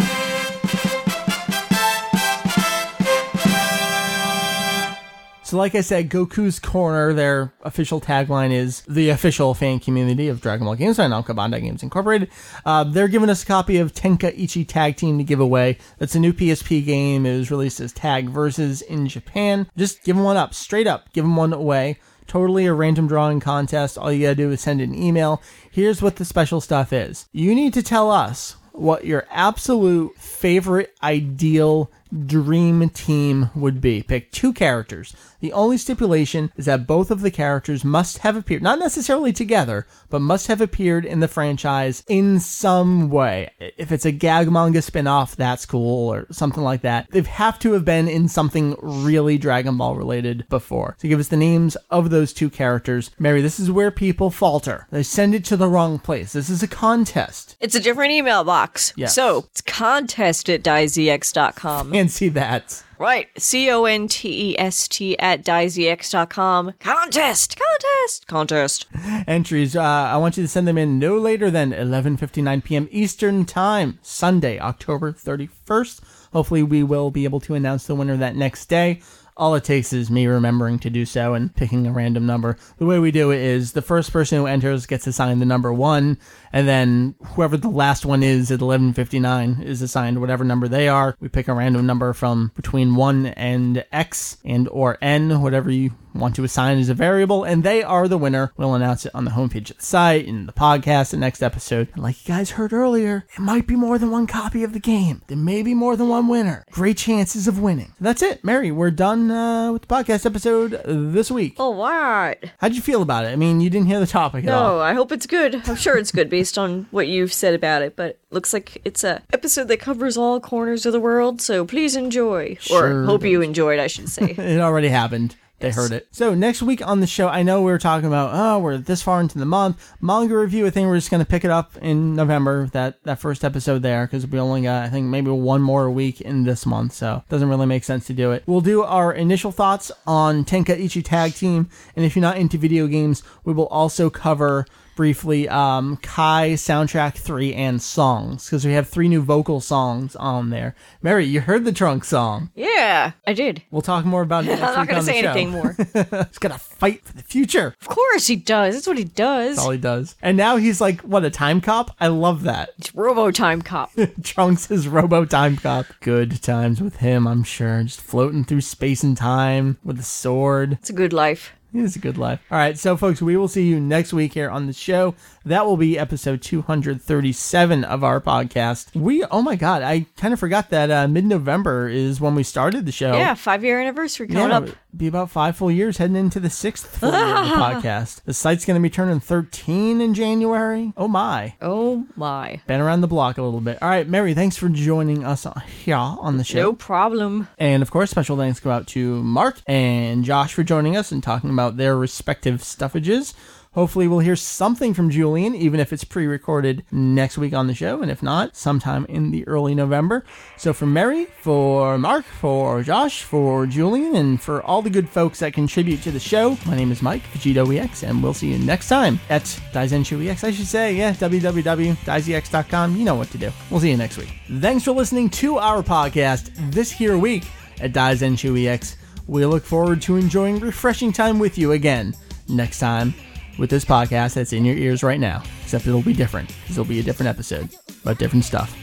[5.48, 10.42] So, like I said, Goku's Corner, their official tagline is the official fan community of
[10.42, 12.30] Dragon Ball Games by Namco Bandai Games Incorporated.
[12.66, 15.78] Uh, they're giving us a copy of Tenkaichi Tag Team to give away.
[16.00, 17.26] That's a new PSP game.
[17.26, 19.70] It was released as Tag Versus in Japan.
[19.78, 21.98] Just give them one up, straight up, give them one away.
[22.28, 23.98] Totally a random drawing contest.
[23.98, 25.42] All you gotta do is send an email.
[25.72, 27.30] Here's what the special stuff is.
[27.32, 31.90] You need to tell us what your absolute favorite ideal
[32.26, 34.04] dream team would be.
[34.04, 35.16] Pick two characters.
[35.40, 39.86] The only stipulation is that both of the characters must have appeared, not necessarily together,
[40.10, 43.52] but must have appeared in the franchise in some way.
[43.60, 47.08] If it's a gag manga spin-off, that's cool, or something like that.
[47.12, 50.96] They have to have been in something really Dragon Ball related before.
[51.00, 53.12] So give us the names of those two characters.
[53.20, 54.88] Meri, this is where people falter.
[54.92, 56.34] They send it to the wrong place.
[56.34, 57.56] This is a contest.
[57.60, 58.94] It's a different email box.
[58.96, 59.14] Yes.
[59.14, 61.94] So it's contest at daizex.com.
[61.94, 62.84] And see that.
[63.00, 63.28] Right.
[63.38, 66.74] C O N T E S T at daizex.com.
[66.80, 67.58] Contest!
[67.58, 68.28] Contest!
[68.28, 68.86] Contest.
[69.28, 69.76] entries.
[69.76, 72.88] Uh, I want you to send them in no later than 11:59 p.m.
[72.92, 76.02] Eastern Time, Sunday, October 31st.
[76.34, 79.02] Hopefully, we will be able to announce the winner that next day.
[79.38, 82.58] All it takes is me remembering to do so and picking a random number.
[82.80, 85.72] The way we do it is the first person who enters gets assigned the number
[85.72, 86.18] one,
[86.52, 91.16] and then whoever the last one is at 11:59 is assigned whatever number they are.
[91.20, 95.92] We pick a random number from between one and X and or N, whatever you
[96.20, 98.52] want to assign as a variable, and they are the winner.
[98.58, 101.90] We'll announce it on the homepage of the site, in the podcast, the next episode.
[101.94, 104.80] And like you guys heard earlier, it might be more than one copy of the
[104.80, 105.22] game.
[105.28, 106.64] There may be more than one winner.
[106.72, 107.94] Great chances of winning.
[108.00, 108.72] That's it, Meri.
[108.72, 111.56] We're done uh, with the podcast episode this week.
[111.60, 112.38] All right.
[112.60, 113.30] How'd you feel about it?
[113.30, 114.78] I mean, you didn't hear the topic at all.
[114.78, 115.62] No, I hope it's good.
[115.68, 119.04] I'm sure it's good based on what you've said about it, but looks like it's
[119.04, 122.58] a episode that covers all corners of the world, so please enjoy.
[122.60, 124.36] Sure Or hope you enjoyed, I should say.
[124.48, 125.36] It already happened.
[125.60, 126.08] They heard it.
[126.12, 129.02] So next week on the show, I know we were talking about oh we're this
[129.02, 130.68] far into the month manga review.
[130.68, 134.06] I think we're just gonna pick it up in November that that first episode there
[134.06, 137.30] because we only got I think maybe one more week in this month, so it
[137.30, 138.44] doesn't really make sense to do it.
[138.46, 142.86] We'll do our initial thoughts on Tenkaichi Tag Team, and if you're not into video
[142.86, 144.68] games, we will also cover
[144.98, 150.50] briefly um, Kai soundtrack three and songs because we have three new vocal songs on
[150.50, 150.76] there.
[151.02, 152.50] Meri, you heard the trunk song.
[152.56, 153.62] yeah, I did.
[153.72, 155.76] We'll talk more about it I'm not going to say anything more.
[155.94, 157.76] He's gonna fight for the future.
[157.80, 158.74] of course he does.
[158.74, 159.56] That's what he does.
[159.56, 160.16] That's all he does.
[160.22, 161.96] And now he's like, what, a time cop?
[162.00, 162.72] I love that.
[162.80, 163.92] It's Robo Time Cop.
[164.24, 165.86] Trunks is Robo Time Cop.
[166.02, 167.84] Good times with him, I'm sure.
[167.84, 170.74] Just floating through space and time with a sword.
[170.74, 171.54] It's a good life.
[171.78, 172.40] It is a good life.
[172.52, 175.16] All right, so folks, we will see you next week here on the show.
[175.46, 178.94] That will be episode 237 of our podcast.
[178.96, 182.44] We, oh my God, I kind of forgot that uh, mid November is when we
[182.44, 183.14] started the show.
[183.14, 184.70] Yeah, five year anniversary coming Yeah, up.
[184.96, 188.24] be about five full years heading into the sixth full year of the podcast.
[188.24, 190.94] The site's going to be turning 13 in January.
[190.98, 191.54] Oh my.
[191.62, 192.60] Oh my.
[192.68, 193.78] Been around the block a little bit.
[193.82, 195.46] All right, Meri, thanks for joining us
[195.84, 196.62] here on the show.
[196.62, 197.48] No problem.
[197.58, 201.24] And of course, special thanks go out to Marc and Josh for joining us and
[201.24, 203.34] talking about their respective stuffages.
[203.78, 207.76] Hopefully, we'll hear something from Julian, even if it's pre recorded next week on the
[207.76, 210.26] show, and if not, sometime in the early November.
[210.58, 215.38] So, for Meri, for Marc, for Josh, for Julian, and for all the good folks
[215.42, 218.58] that contribute to the show, my name is Mike, Vegetto EX, and we'll see you
[218.58, 220.44] next time at Daizenshuu EX.
[220.44, 222.98] I should say, yeah, www.daizex.com.
[222.98, 223.52] You know what to do.
[223.70, 224.34] We'll see you next week.
[224.50, 227.44] Thanks for listening to our podcast this here week
[227.80, 228.98] at Daizenshuu EX.
[229.28, 232.16] We look forward to enjoying refreshing time with you again
[232.48, 233.14] next time
[233.60, 235.44] with this podcast that's in your ears right now.
[235.64, 237.70] Except it'll be different because it'll be a different episode
[238.04, 238.76] about different stuff.